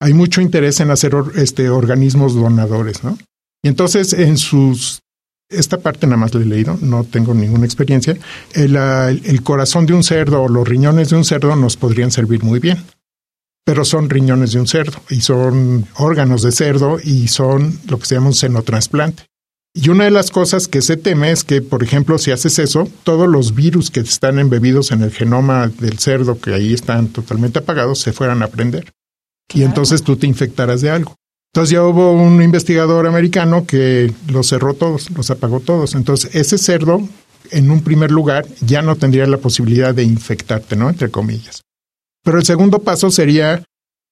Hay 0.00 0.14
mucho 0.14 0.40
interés 0.40 0.78
en 0.78 0.92
hacer 0.92 1.16
este, 1.34 1.68
organismos 1.68 2.36
donadores, 2.36 3.02
¿no? 3.02 3.18
Y 3.64 3.68
entonces 3.68 4.12
en 4.12 4.38
sus 4.38 5.00
esta 5.48 5.78
parte 5.78 6.06
nada 6.06 6.18
más 6.18 6.34
la 6.34 6.42
he 6.42 6.44
leído, 6.44 6.78
no 6.80 7.04
tengo 7.04 7.34
ninguna 7.34 7.64
experiencia. 7.64 8.16
El, 8.52 8.76
el, 8.76 9.42
corazón 9.42 9.86
de 9.86 9.94
un 9.94 10.02
cerdo 10.02 10.42
o 10.42 10.48
los 10.48 10.66
riñones 10.66 11.10
de 11.10 11.16
un 11.16 11.24
cerdo 11.24 11.54
nos 11.56 11.76
podrían 11.76 12.10
servir 12.10 12.42
muy 12.42 12.58
bien, 12.58 12.78
pero 13.64 13.84
son 13.84 14.10
riñones 14.10 14.52
de 14.52 14.60
un 14.60 14.66
cerdo 14.66 15.00
y 15.10 15.20
son 15.20 15.86
órganos 15.96 16.42
de 16.42 16.52
cerdo 16.52 16.98
y 17.02 17.28
son 17.28 17.78
lo 17.88 17.98
que 17.98 18.06
se 18.06 18.14
llama 18.16 18.28
un 18.28 18.34
senotransplante. 18.34 19.24
Y 19.74 19.90
una 19.90 20.04
de 20.04 20.10
las 20.10 20.30
cosas 20.30 20.68
que 20.68 20.80
se 20.80 20.96
teme 20.96 21.30
es 21.30 21.44
que, 21.44 21.60
por 21.60 21.82
ejemplo, 21.82 22.16
si 22.16 22.30
haces 22.30 22.58
eso, 22.58 22.88
todos 23.04 23.28
los 23.28 23.54
virus 23.54 23.90
que 23.90 24.00
están 24.00 24.38
embebidos 24.38 24.90
en 24.90 25.02
el 25.02 25.10
genoma 25.10 25.68
del 25.68 25.98
cerdo, 25.98 26.40
que 26.40 26.54
ahí 26.54 26.72
están 26.72 27.08
totalmente 27.08 27.58
apagados, 27.58 28.00
se 28.00 28.14
fueran 28.14 28.42
a 28.42 28.48
prender. 28.48 28.90
Y 29.52 29.64
entonces 29.64 30.02
tú 30.02 30.16
te 30.16 30.26
infectarás 30.26 30.80
de 30.80 30.90
algo. 30.90 31.14
Entonces 31.56 31.72
ya 31.72 31.84
hubo 31.84 32.12
un 32.12 32.42
investigador 32.42 33.06
americano 33.06 33.64
que 33.66 34.12
los 34.28 34.46
cerró 34.46 34.74
todos, 34.74 35.10
los 35.12 35.30
apagó 35.30 35.60
todos. 35.60 35.94
Entonces 35.94 36.34
ese 36.34 36.58
cerdo, 36.58 37.00
en 37.50 37.70
un 37.70 37.80
primer 37.80 38.10
lugar, 38.10 38.44
ya 38.60 38.82
no 38.82 38.96
tendría 38.96 39.26
la 39.26 39.38
posibilidad 39.38 39.94
de 39.94 40.02
infectarte, 40.02 40.76
¿no? 40.76 40.90
Entre 40.90 41.10
comillas. 41.10 41.62
Pero 42.22 42.36
el 42.36 42.44
segundo 42.44 42.80
paso 42.80 43.10
sería 43.10 43.64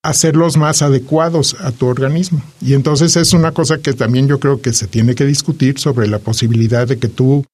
hacerlos 0.03 0.57
más 0.57 0.81
adecuados 0.81 1.55
a 1.61 1.71
tu 1.71 1.85
organismo. 1.85 2.41
Y 2.63 2.73
entonces 2.73 3.15
es 3.15 3.35
una 3.35 3.53
cosa 3.53 3.77
que 3.77 3.93
también 3.93 4.27
yo 4.27 4.41
creo 4.41 4.63
que 4.63 4.73
se 4.73 4.87
tiene 4.87 5.15
que 5.15 5.27
discutir 5.27 5.79
sobre 5.79 6.09
la 6.09 6.21
posibilidad 6.21 6.89
de 6.89 6.99
que 6.99 7.09
tú 7.09 7.45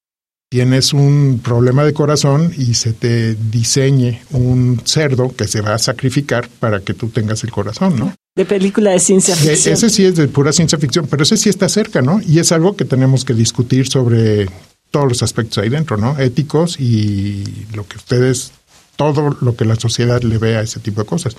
tienes 0.48 0.92
un 0.92 1.40
problema 1.42 1.82
de 1.82 1.94
corazón 1.94 2.52
y 2.56 2.74
se 2.74 2.92
te 2.92 3.34
diseñe 3.34 4.20
un 4.30 4.82
cerdo 4.84 5.34
que 5.34 5.48
se 5.48 5.62
va 5.62 5.74
a 5.74 5.78
sacrificar 5.78 6.48
para 6.48 6.78
que 6.78 6.94
tú 6.94 7.08
tengas 7.08 7.42
el 7.42 7.50
corazón, 7.50 7.98
¿no? 7.98 8.14
De 8.36 8.44
película 8.44 8.92
de 8.92 9.00
ciencia 9.00 9.34
ficción. 9.34 9.74
Ese 9.74 9.90
sí 9.90 10.04
es 10.04 10.16
de 10.16 10.28
pura 10.28 10.52
ciencia 10.52 10.78
ficción, 10.78 11.06
pero 11.10 11.24
ese 11.24 11.36
sí 11.36 11.48
está 11.48 11.68
cerca, 11.68 12.00
¿no? 12.00 12.20
Y 12.22 12.38
es 12.38 12.52
algo 12.52 12.76
que 12.76 12.84
tenemos 12.84 13.24
que 13.24 13.34
discutir 13.34 13.88
sobre 13.88 14.48
todos 14.90 15.08
los 15.08 15.22
aspectos 15.22 15.58
ahí 15.58 15.68
dentro, 15.68 15.96
¿no? 15.96 16.18
Éticos 16.18 16.78
y 16.80 17.44
lo 17.74 17.86
que 17.86 17.96
ustedes, 17.96 18.52
todo 18.96 19.36
lo 19.40 19.56
que 19.56 19.64
la 19.64 19.76
sociedad 19.76 20.22
le 20.22 20.38
ve 20.38 20.56
a 20.56 20.62
ese 20.62 20.80
tipo 20.80 21.00
de 21.02 21.06
cosas 21.06 21.36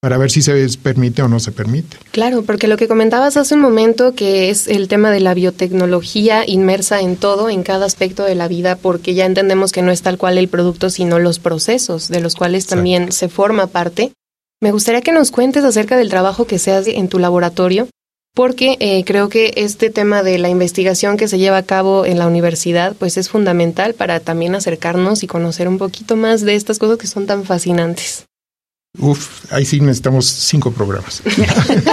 para 0.00 0.16
ver 0.16 0.30
si 0.30 0.42
se 0.42 0.68
permite 0.80 1.22
o 1.22 1.28
no 1.28 1.40
se 1.40 1.50
permite. 1.50 1.96
Claro, 2.12 2.42
porque 2.42 2.68
lo 2.68 2.76
que 2.76 2.86
comentabas 2.86 3.36
hace 3.36 3.54
un 3.54 3.60
momento, 3.60 4.14
que 4.14 4.48
es 4.48 4.68
el 4.68 4.86
tema 4.86 5.10
de 5.10 5.20
la 5.20 5.34
biotecnología 5.34 6.44
inmersa 6.46 7.00
en 7.00 7.16
todo, 7.16 7.50
en 7.50 7.64
cada 7.64 7.86
aspecto 7.86 8.22
de 8.22 8.36
la 8.36 8.46
vida, 8.46 8.76
porque 8.76 9.14
ya 9.14 9.26
entendemos 9.26 9.72
que 9.72 9.82
no 9.82 9.90
es 9.90 10.02
tal 10.02 10.16
cual 10.16 10.38
el 10.38 10.48
producto, 10.48 10.88
sino 10.90 11.18
los 11.18 11.40
procesos 11.40 12.08
de 12.08 12.20
los 12.20 12.36
cuales 12.36 12.66
también 12.66 13.10
se 13.10 13.28
forma 13.28 13.66
parte. 13.66 14.12
Me 14.60 14.72
gustaría 14.72 15.02
que 15.02 15.12
nos 15.12 15.30
cuentes 15.30 15.62
acerca 15.62 15.96
del 15.96 16.08
trabajo 16.08 16.46
que 16.46 16.58
se 16.58 16.72
hace 16.72 16.98
en 16.98 17.08
tu 17.08 17.20
laboratorio, 17.20 17.88
porque 18.34 18.76
eh, 18.80 19.04
creo 19.04 19.28
que 19.28 19.52
este 19.56 19.90
tema 19.90 20.22
de 20.22 20.38
la 20.38 20.48
investigación 20.48 21.16
que 21.16 21.28
se 21.28 21.38
lleva 21.38 21.58
a 21.58 21.62
cabo 21.62 22.04
en 22.04 22.18
la 22.18 22.26
universidad, 22.26 22.96
pues 22.96 23.16
es 23.16 23.28
fundamental 23.28 23.94
para 23.94 24.20
también 24.20 24.54
acercarnos 24.54 25.22
y 25.22 25.28
conocer 25.28 25.68
un 25.68 25.78
poquito 25.78 26.16
más 26.16 26.42
de 26.42 26.56
estas 26.56 26.78
cosas 26.78 26.98
que 26.98 27.06
son 27.06 27.26
tan 27.26 27.44
fascinantes. 27.44 28.26
Uf, 28.98 29.52
ahí 29.52 29.64
sí 29.64 29.80
necesitamos 29.80 30.26
cinco 30.26 30.72
programas. 30.72 31.22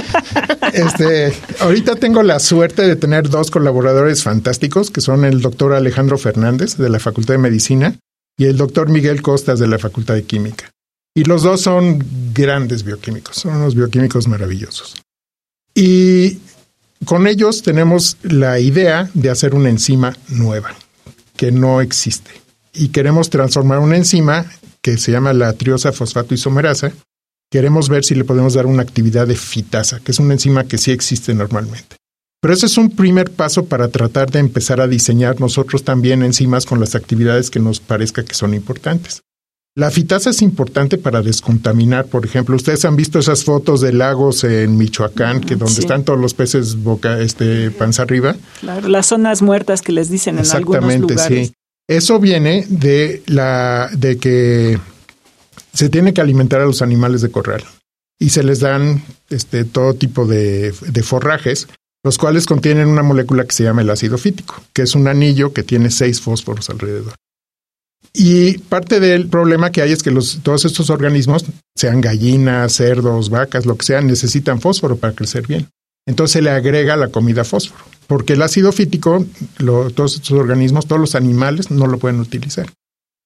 este, 0.73 1.34
ahorita 1.60 1.97
tengo 1.97 2.23
la 2.23 2.39
suerte 2.39 2.82
de 2.82 2.95
tener 2.95 3.30
dos 3.30 3.51
colaboradores 3.51 4.23
fantásticos, 4.23 4.89
que 4.89 5.01
son 5.01 5.23
el 5.23 5.41
doctor 5.41 5.73
Alejandro 5.73 6.17
Fernández 6.17 6.78
de 6.78 6.89
la 6.89 6.99
Facultad 6.99 7.36
de 7.36 7.39
Medicina 7.39 7.95
y 8.38 8.45
el 8.45 8.58
doctor 8.58 8.89
Miguel 8.89 9.21
Costas 9.21 9.60
de 9.60 9.67
la 9.67 9.78
Facultad 9.78 10.15
de 10.15 10.23
Química. 10.23 10.71
Y 11.15 11.23
los 11.23 11.43
dos 11.43 11.62
son 11.62 12.04
grandes 12.34 12.84
bioquímicos, 12.84 13.38
son 13.38 13.56
unos 13.56 13.73
bioquímicos 13.73 14.28
maravillosos. 14.28 14.95
Y 15.73 16.39
con 17.06 17.25
ellos 17.28 17.62
tenemos 17.62 18.17
la 18.21 18.60
idea 18.60 19.10
de 19.13 19.30
hacer 19.30 19.56
una 19.56 19.69
enzima 19.69 20.15
nueva, 20.28 20.75
que 21.38 21.54
no 21.54 21.80
existe. 21.80 22.32
Y 22.73 22.89
queremos 22.89 23.30
transformar 23.30 23.80
una 23.80 23.95
enzima 23.95 24.45
que 24.82 24.97
se 24.97 25.12
llama 25.12 25.32
la 25.32 25.54
triosa 25.54 25.93
fosfato 25.93 26.34
isomerasa, 26.34 26.91
queremos 27.49 27.88
ver 27.88 28.04
si 28.04 28.13
le 28.13 28.25
podemos 28.25 28.54
dar 28.54 28.65
una 28.65 28.82
actividad 28.82 29.25
de 29.25 29.36
fitasa, 29.36 30.01
que 30.01 30.12
es 30.12 30.19
una 30.19 30.34
enzima 30.34 30.65
que 30.65 30.78
sí 30.78 30.91
existe 30.91 31.34
normalmente. 31.34 31.95
Pero 32.41 32.54
ese 32.54 32.65
es 32.65 32.78
un 32.78 32.91
primer 32.91 33.32
paso 33.32 33.65
para 33.65 33.88
tratar 33.88 34.30
de 34.30 34.39
empezar 34.39 34.82
a 34.82 34.88
diseñar 34.88 35.39
nosotros 35.39 35.84
también 35.84 36.21
enzimas 36.21 36.65
con 36.65 36.80
las 36.80 36.93
actividades 36.93 37.49
que 37.49 37.60
nos 37.60 37.80
parezca 37.80 38.23
que 38.23 38.36
son 38.36 38.54
importantes. 38.54 39.21
La 39.77 39.91
fitasa 39.91 40.29
es 40.29 40.41
importante 40.41 40.97
para 40.97 41.21
descontaminar, 41.21 42.05
por 42.05 42.25
ejemplo, 42.25 42.55
ustedes 42.55 42.85
han 42.85 42.95
visto 42.95 43.19
esas 43.19 43.43
fotos 43.43 43.81
de 43.81 43.91
lagos 43.91 44.45
en 44.45 44.77
Michoacán, 44.77 45.41
que 45.41 45.57
donde 45.57 45.81
están 45.81 46.05
todos 46.05 46.17
los 46.17 46.33
peces 46.33 46.81
boca, 46.81 47.19
este, 47.19 47.71
panza 47.71 48.03
arriba. 48.03 48.38
Claro, 48.61 48.88
las 48.88 49.07
zonas 49.07 49.41
muertas 49.41 49.81
que 49.81 49.91
les 49.91 50.09
dicen 50.09 50.39
en 50.39 50.49
algunos 50.49 50.81
lugares. 50.81 51.11
Exactamente, 51.11 51.47
sí. 51.49 51.53
Eso 51.89 52.19
viene 52.21 52.65
de 52.69 53.21
la 53.27 53.89
de 53.91 54.17
que 54.17 54.79
se 55.73 55.89
tiene 55.89 56.13
que 56.13 56.21
alimentar 56.21 56.61
a 56.61 56.65
los 56.65 56.81
animales 56.81 57.19
de 57.19 57.29
corral 57.29 57.63
y 58.17 58.29
se 58.29 58.43
les 58.43 58.61
dan 58.61 59.03
este 59.29 59.65
todo 59.65 59.93
tipo 59.93 60.25
de, 60.25 60.73
de 60.88 61.03
forrajes, 61.03 61.67
los 62.01 62.17
cuales 62.17 62.45
contienen 62.45 62.88
una 62.88 63.03
molécula 63.03 63.43
que 63.43 63.53
se 63.53 63.65
llama 63.65 63.81
el 63.81 63.89
ácido 63.89 64.17
fítico, 64.17 64.55
que 64.71 64.83
es 64.83 64.95
un 64.95 65.09
anillo 65.09 65.51
que 65.51 65.63
tiene 65.63 65.91
seis 65.91 66.21
fósforos 66.21 66.69
alrededor. 66.69 67.13
Y 68.17 68.60
parte 68.60 68.99
del 68.99 69.28
problema 69.28 69.71
que 69.71 69.82
hay 69.82 69.91
es 69.91 70.01
que 70.01 70.12
los, 70.12 70.39
todos 70.41 70.65
estos 70.65 70.89
organismos, 70.89 71.45
sean 71.75 71.99
gallinas, 71.99 72.73
cerdos, 72.73 73.30
vacas, 73.30 73.65
lo 73.65 73.75
que 73.75 73.86
sean, 73.86 74.08
necesitan 74.08 74.62
fósforo 74.62 74.95
para 74.95 75.13
crecer 75.13 75.45
bien. 75.47 75.67
Entonces 76.08 76.34
se 76.34 76.41
le 76.41 76.51
agrega 76.51 76.95
la 76.95 77.10
comida 77.10 77.43
fósforo 77.43 77.84
porque 78.08 78.34
el 78.34 78.41
ácido 78.41 78.71
fítico, 78.71 79.25
todos 79.95 80.15
estos 80.15 80.32
organismos, 80.32 80.88
todos 80.88 81.01
los 81.01 81.15
animales 81.15 81.71
no 81.71 81.88
lo 81.88 81.97
pueden 81.97 82.19
utilizar. 82.19 82.71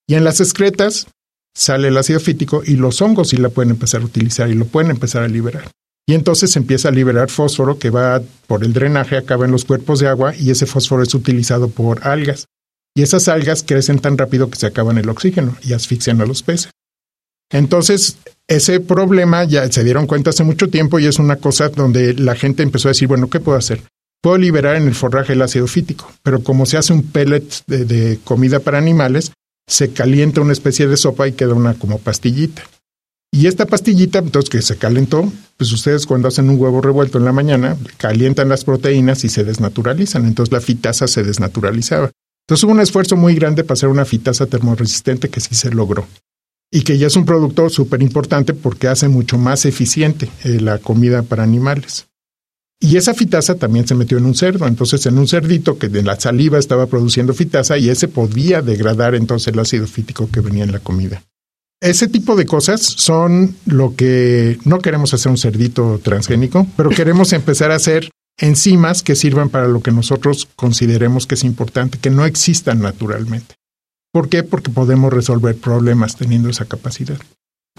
Y 0.07 0.15
en 0.15 0.23
las 0.23 0.39
excretas 0.39 1.07
sale 1.55 1.89
el 1.89 1.97
ácido 1.97 2.19
fítico 2.19 2.61
y 2.65 2.75
los 2.75 3.01
hongos 3.01 3.29
sí 3.29 3.37
la 3.37 3.49
pueden 3.49 3.71
empezar 3.71 4.01
a 4.01 4.05
utilizar 4.05 4.49
y 4.49 4.55
lo 4.55 4.65
pueden 4.65 4.91
empezar 4.91 5.23
a 5.23 5.27
liberar. 5.27 5.69
Y 6.07 6.13
entonces 6.15 6.51
se 6.51 6.59
empieza 6.59 6.89
a 6.89 6.91
liberar 6.91 7.29
fósforo 7.29 7.77
que 7.77 7.91
va 7.91 8.21
por 8.47 8.63
el 8.63 8.73
drenaje, 8.73 9.17
acaba 9.17 9.45
en 9.45 9.51
los 9.51 9.65
cuerpos 9.65 9.99
de 9.99 10.07
agua 10.07 10.35
y 10.35 10.49
ese 10.49 10.65
fósforo 10.65 11.03
es 11.03 11.13
utilizado 11.13 11.69
por 11.69 12.07
algas. 12.07 12.47
Y 12.95 13.01
esas 13.01 13.27
algas 13.27 13.63
crecen 13.63 13.99
tan 13.99 14.17
rápido 14.17 14.49
que 14.49 14.57
se 14.57 14.67
acaban 14.67 14.97
el 14.97 15.09
oxígeno 15.09 15.55
y 15.61 15.73
asfixian 15.73 16.21
a 16.21 16.25
los 16.25 16.43
peces. 16.43 16.71
Entonces, 17.51 18.17
ese 18.47 18.79
problema 18.79 19.43
ya 19.43 19.71
se 19.71 19.83
dieron 19.83 20.07
cuenta 20.07 20.31
hace 20.31 20.43
mucho 20.43 20.69
tiempo 20.69 20.99
y 20.99 21.05
es 21.05 21.19
una 21.19 21.37
cosa 21.37 21.69
donde 21.69 22.13
la 22.13 22.35
gente 22.35 22.63
empezó 22.63 22.87
a 22.87 22.91
decir, 22.91 23.07
bueno, 23.07 23.29
¿qué 23.29 23.39
puedo 23.39 23.57
hacer? 23.57 23.81
Puedo 24.21 24.37
liberar 24.37 24.75
en 24.75 24.87
el 24.87 24.95
forraje 24.95 25.33
el 25.33 25.41
ácido 25.41 25.67
fítico, 25.67 26.11
pero 26.23 26.43
como 26.43 26.65
se 26.65 26.77
hace 26.77 26.93
un 26.93 27.03
pellet 27.03 27.45
de, 27.67 27.85
de 27.85 28.19
comida 28.23 28.59
para 28.59 28.77
animales, 28.77 29.31
se 29.67 29.91
calienta 29.91 30.41
una 30.41 30.53
especie 30.53 30.87
de 30.87 30.97
sopa 30.97 31.27
y 31.27 31.33
queda 31.33 31.53
una 31.53 31.75
como 31.75 31.99
pastillita. 31.99 32.63
Y 33.31 33.45
esta 33.45 33.67
pastillita, 33.67 34.19
entonces 34.19 34.49
que 34.49 34.61
se 34.61 34.77
calentó, 34.77 35.31
pues 35.57 35.71
ustedes 35.71 36.07
cuando 36.07 36.27
hacen 36.27 36.49
un 36.49 36.59
huevo 36.59 36.81
revuelto 36.81 37.19
en 37.19 37.25
la 37.25 37.31
mañana, 37.31 37.77
calientan 37.97 38.49
las 38.49 38.65
proteínas 38.65 39.23
y 39.23 39.29
se 39.29 39.43
desnaturalizan. 39.43 40.25
Entonces 40.25 40.51
la 40.51 40.61
fitasa 40.61 41.07
se 41.07 41.23
desnaturalizaba. 41.23 42.09
Entonces 42.49 42.63
hubo 42.63 42.71
un 42.71 42.79
esfuerzo 42.79 43.15
muy 43.15 43.35
grande 43.35 43.63
para 43.63 43.73
hacer 43.73 43.89
una 43.89 44.05
fitasa 44.05 44.47
termoresistente 44.47 45.29
que 45.29 45.39
sí 45.39 45.53
se 45.53 45.69
logró. 45.69 46.07
Y 46.71 46.81
que 46.81 46.97
ya 46.97 47.05
es 47.05 47.15
un 47.15 47.23
producto 47.23 47.69
súper 47.69 48.01
importante 48.01 48.55
porque 48.55 48.87
hace 48.87 49.07
mucho 49.07 49.37
más 49.37 49.65
eficiente 49.65 50.31
eh, 50.43 50.59
la 50.59 50.79
comida 50.79 51.21
para 51.21 51.43
animales. 51.43 52.07
Y 52.81 52.97
esa 52.97 53.13
fitasa 53.13 53.53
también 53.53 53.87
se 53.87 53.93
metió 53.93 54.17
en 54.17 54.25
un 54.25 54.33
cerdo, 54.33 54.65
entonces 54.65 55.05
en 55.05 55.19
un 55.19 55.27
cerdito 55.27 55.77
que 55.77 55.89
de 55.89 56.01
la 56.01 56.19
saliva 56.19 56.57
estaba 56.57 56.87
produciendo 56.87 57.35
fitasa 57.35 57.77
y 57.77 57.91
ese 57.91 58.07
podía 58.07 58.63
degradar 58.63 59.13
entonces 59.13 59.53
el 59.53 59.59
ácido 59.59 59.85
fítico 59.85 60.27
que 60.31 60.39
venía 60.39 60.63
en 60.63 60.71
la 60.71 60.79
comida. 60.79 61.21
Ese 61.81 62.07
tipo 62.07 62.35
de 62.35 62.47
cosas 62.47 62.81
son 62.81 63.57
lo 63.67 63.95
que 63.95 64.57
no 64.65 64.79
queremos 64.79 65.13
hacer 65.13 65.29
un 65.31 65.37
cerdito 65.37 66.01
transgénico, 66.03 66.65
pero 66.75 66.89
queremos 66.89 67.31
empezar 67.31 67.69
a 67.71 67.75
hacer 67.75 68.09
enzimas 68.39 69.03
que 69.03 69.15
sirvan 69.15 69.49
para 69.49 69.67
lo 69.67 69.81
que 69.81 69.91
nosotros 69.91 70.47
consideremos 70.55 71.27
que 71.27 71.35
es 71.35 71.43
importante, 71.43 71.97
que 71.99 72.09
no 72.09 72.25
existan 72.25 72.81
naturalmente. 72.81 73.55
¿Por 74.11 74.29
qué? 74.29 74.43
Porque 74.43 74.71
podemos 74.71 75.13
resolver 75.13 75.55
problemas 75.55 76.15
teniendo 76.15 76.49
esa 76.49 76.65
capacidad. 76.65 77.17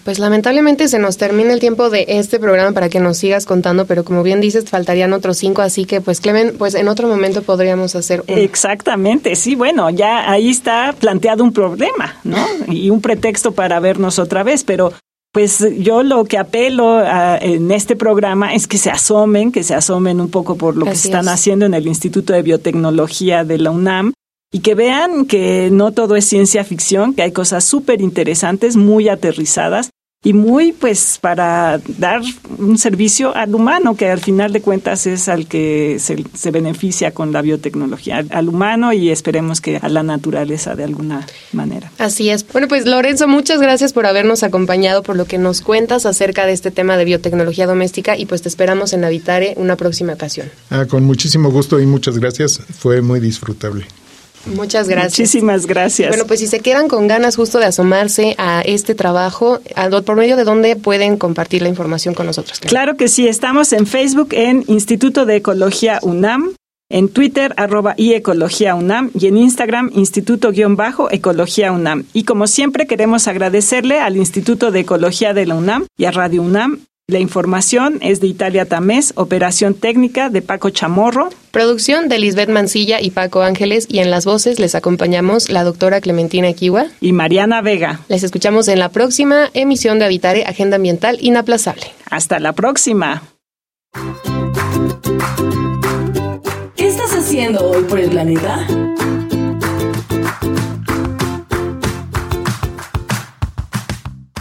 Pues 0.04 0.18
lamentablemente 0.18 0.88
se 0.88 0.98
nos 0.98 1.18
termina 1.18 1.52
el 1.52 1.60
tiempo 1.60 1.90
de 1.90 2.06
este 2.08 2.38
programa 2.38 2.72
para 2.72 2.88
que 2.88 3.00
nos 3.00 3.18
sigas 3.18 3.44
contando, 3.44 3.84
pero 3.84 4.02
como 4.02 4.22
bien 4.22 4.40
dices, 4.40 4.64
faltarían 4.64 5.12
otros 5.12 5.36
cinco, 5.36 5.60
así 5.60 5.84
que 5.84 6.00
pues 6.00 6.20
Clemen, 6.20 6.54
pues 6.56 6.74
en 6.74 6.88
otro 6.88 7.06
momento 7.06 7.42
podríamos 7.42 7.94
hacer 7.96 8.24
Exactamente, 8.26 9.36
sí, 9.36 9.56
bueno, 9.56 9.90
ya 9.90 10.30
ahí 10.30 10.48
está 10.48 10.94
planteado 10.98 11.44
un 11.44 11.52
problema, 11.52 12.16
¿no? 12.24 12.46
Y 12.68 12.88
un 12.88 13.02
pretexto 13.02 13.52
para 13.52 13.78
vernos 13.78 14.18
otra 14.18 14.42
vez, 14.42 14.64
pero 14.64 14.94
pues 15.32 15.64
yo 15.78 16.02
lo 16.02 16.24
que 16.24 16.38
apelo 16.38 17.02
en 17.40 17.70
este 17.70 17.94
programa 17.94 18.54
es 18.54 18.66
que 18.66 18.78
se 18.78 18.90
asomen, 18.90 19.52
que 19.52 19.62
se 19.62 19.74
asomen 19.74 20.20
un 20.20 20.30
poco 20.30 20.56
por 20.56 20.76
lo 20.76 20.84
que 20.86 20.96
se 20.96 21.08
están 21.08 21.28
haciendo 21.28 21.66
en 21.66 21.74
el 21.74 21.86
Instituto 21.86 22.32
de 22.32 22.42
Biotecnología 22.42 23.44
de 23.44 23.58
la 23.58 23.70
UNAM 23.70 24.12
y 24.52 24.60
que 24.60 24.74
vean 24.74 25.26
que 25.26 25.68
no 25.70 25.92
todo 25.92 26.16
es 26.16 26.24
ciencia 26.24 26.64
ficción, 26.64 27.14
que 27.14 27.22
hay 27.22 27.32
cosas 27.32 27.64
súper 27.64 28.00
interesantes, 28.00 28.76
muy 28.76 29.08
aterrizadas 29.08 29.90
y 30.22 30.34
muy 30.34 30.72
pues 30.72 31.18
para 31.18 31.80
dar 31.96 32.20
un 32.58 32.76
servicio 32.76 33.34
al 33.34 33.54
humano, 33.54 33.96
que 33.96 34.10
al 34.10 34.20
final 34.20 34.52
de 34.52 34.60
cuentas 34.60 35.06
es 35.06 35.28
al 35.28 35.46
que 35.46 35.96
se, 35.98 36.22
se, 36.34 36.50
beneficia 36.50 37.12
con 37.12 37.32
la 37.32 37.40
biotecnología, 37.40 38.22
al 38.28 38.48
humano 38.50 38.92
y 38.92 39.08
esperemos 39.08 39.62
que 39.62 39.78
a 39.78 39.88
la 39.88 40.02
naturaleza 40.02 40.74
de 40.74 40.84
alguna 40.84 41.26
manera. 41.52 41.90
Así 41.96 42.28
es. 42.28 42.46
Bueno, 42.52 42.68
pues 42.68 42.86
Lorenzo, 42.86 43.28
muchas 43.28 43.62
gracias 43.62 43.94
por 43.94 44.04
habernos 44.04 44.42
acompañado, 44.42 45.02
por 45.02 45.16
lo 45.16 45.24
que 45.24 45.38
nos 45.38 45.62
cuentas 45.62 46.04
acerca 46.04 46.44
de 46.44 46.52
este 46.52 46.70
tema 46.70 46.98
de 46.98 47.06
biotecnología 47.06 47.66
doméstica 47.66 48.18
y 48.18 48.26
pues 48.26 48.42
te 48.42 48.50
esperamos 48.50 48.92
en 48.92 49.04
Habitare 49.04 49.54
una 49.56 49.76
próxima 49.76 50.12
ocasión. 50.12 50.50
Ah, 50.68 50.84
con 50.84 51.04
muchísimo 51.04 51.50
gusto 51.50 51.80
y 51.80 51.86
muchas 51.86 52.18
gracias, 52.18 52.60
fue 52.78 53.00
muy 53.00 53.20
disfrutable. 53.20 53.86
Muchas 54.46 54.88
gracias. 54.88 55.18
Muchísimas 55.18 55.66
gracias. 55.66 56.08
Bueno, 56.08 56.26
pues 56.26 56.40
si 56.40 56.46
se 56.46 56.60
quedan 56.60 56.88
con 56.88 57.08
ganas 57.08 57.36
justo 57.36 57.58
de 57.58 57.66
asomarse 57.66 58.34
a 58.38 58.62
este 58.62 58.94
trabajo, 58.94 59.60
¿por 60.04 60.16
medio 60.16 60.36
de 60.36 60.44
dónde 60.44 60.76
pueden 60.76 61.16
compartir 61.16 61.62
la 61.62 61.68
información 61.68 62.14
con 62.14 62.26
nosotros? 62.26 62.60
Claro 62.60 62.96
que 62.96 63.08
sí, 63.08 63.28
estamos 63.28 63.72
en 63.72 63.86
Facebook 63.86 64.28
en 64.32 64.64
Instituto 64.66 65.26
de 65.26 65.36
Ecología 65.36 65.98
UNAM, 66.02 66.54
en 66.88 67.08
Twitter 67.08 67.54
arroba 67.56 67.94
y 67.96 68.14
Ecología 68.14 68.74
UNAM 68.74 69.10
y 69.18 69.26
en 69.28 69.36
Instagram 69.36 69.90
Instituto-Ecología 69.94 71.72
UNAM. 71.72 72.04
Y 72.12 72.24
como 72.24 72.46
siempre 72.46 72.86
queremos 72.86 73.28
agradecerle 73.28 74.00
al 74.00 74.16
Instituto 74.16 74.70
de 74.70 74.80
Ecología 74.80 75.32
de 75.32 75.46
la 75.46 75.54
UNAM 75.54 75.86
y 75.96 76.06
a 76.06 76.10
Radio 76.10 76.42
UNAM 76.42 76.80
la 77.10 77.18
información 77.18 77.98
es 78.00 78.20
de 78.20 78.28
Italia 78.28 78.64
Tamés, 78.64 79.12
operación 79.16 79.74
técnica 79.74 80.30
de 80.30 80.42
Paco 80.42 80.70
Chamorro. 80.70 81.28
Producción 81.50 82.08
de 82.08 82.18
Lisbeth 82.18 82.48
Mancilla 82.48 83.00
y 83.00 83.10
Paco 83.10 83.42
Ángeles 83.42 83.86
y 83.88 83.98
en 83.98 84.10
las 84.10 84.24
voces 84.24 84.58
les 84.58 84.74
acompañamos 84.74 85.50
la 85.50 85.64
doctora 85.64 86.00
Clementina 86.00 86.48
Equiwa 86.48 86.86
y 87.00 87.12
Mariana 87.12 87.62
Vega. 87.62 88.00
Les 88.08 88.22
escuchamos 88.22 88.68
en 88.68 88.78
la 88.78 88.90
próxima 88.90 89.50
emisión 89.54 89.98
de 89.98 90.04
Habitare 90.04 90.44
Agenda 90.44 90.76
Ambiental 90.76 91.18
Inaplazable. 91.20 91.86
Hasta 92.08 92.38
la 92.38 92.52
próxima. 92.52 93.22
¿Qué 96.76 96.86
estás 96.86 97.12
haciendo 97.12 97.68
hoy 97.70 97.82
por 97.84 97.98
el 97.98 98.10
planeta? 98.10 98.66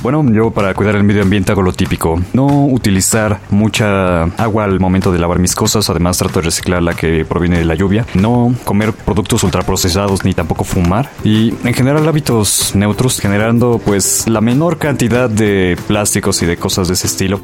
Bueno, 0.01 0.25
yo 0.31 0.51
para 0.51 0.73
cuidar 0.73 0.95
el 0.95 1.03
medio 1.03 1.21
ambiente 1.21 1.51
hago 1.51 1.61
lo 1.61 1.73
típico. 1.73 2.21
No 2.33 2.67
utilizar 2.67 3.41
mucha 3.49 4.23
agua 4.23 4.63
al 4.63 4.79
momento 4.79 5.11
de 5.11 5.19
lavar 5.19 5.39
mis 5.39 5.55
cosas. 5.55 5.89
Además 5.89 6.17
trato 6.17 6.39
de 6.39 6.45
reciclar 6.45 6.81
la 6.81 6.95
que 6.95 7.25
proviene 7.25 7.57
de 7.57 7.65
la 7.65 7.75
lluvia. 7.75 8.05
No 8.13 8.55
comer 8.63 8.93
productos 8.93 9.43
ultraprocesados 9.43 10.23
ni 10.23 10.33
tampoco 10.33 10.63
fumar. 10.63 11.11
Y 11.25 11.53
en 11.65 11.73
general 11.73 12.07
hábitos 12.07 12.73
neutros 12.75 13.19
generando 13.19 13.81
pues 13.83 14.25
la 14.27 14.39
menor 14.39 14.77
cantidad 14.77 15.29
de 15.29 15.77
plásticos 15.87 16.41
y 16.43 16.45
de 16.45 16.55
cosas 16.55 16.87
de 16.87 16.93
ese 16.93 17.07
estilo. 17.07 17.41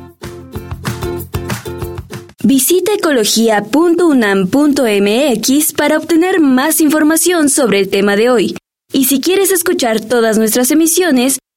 Visita 2.42 2.94
ecología.unam.mx 2.94 5.74
para 5.74 5.98
obtener 5.98 6.40
más 6.40 6.80
información 6.80 7.50
sobre 7.50 7.80
el 7.80 7.90
tema 7.90 8.16
de 8.16 8.30
hoy. 8.30 8.56
Y 8.94 9.06
si 9.06 9.20
quieres 9.20 9.52
escuchar 9.52 10.00
todas 10.00 10.38
nuestras 10.38 10.70
emisiones, 10.72 11.40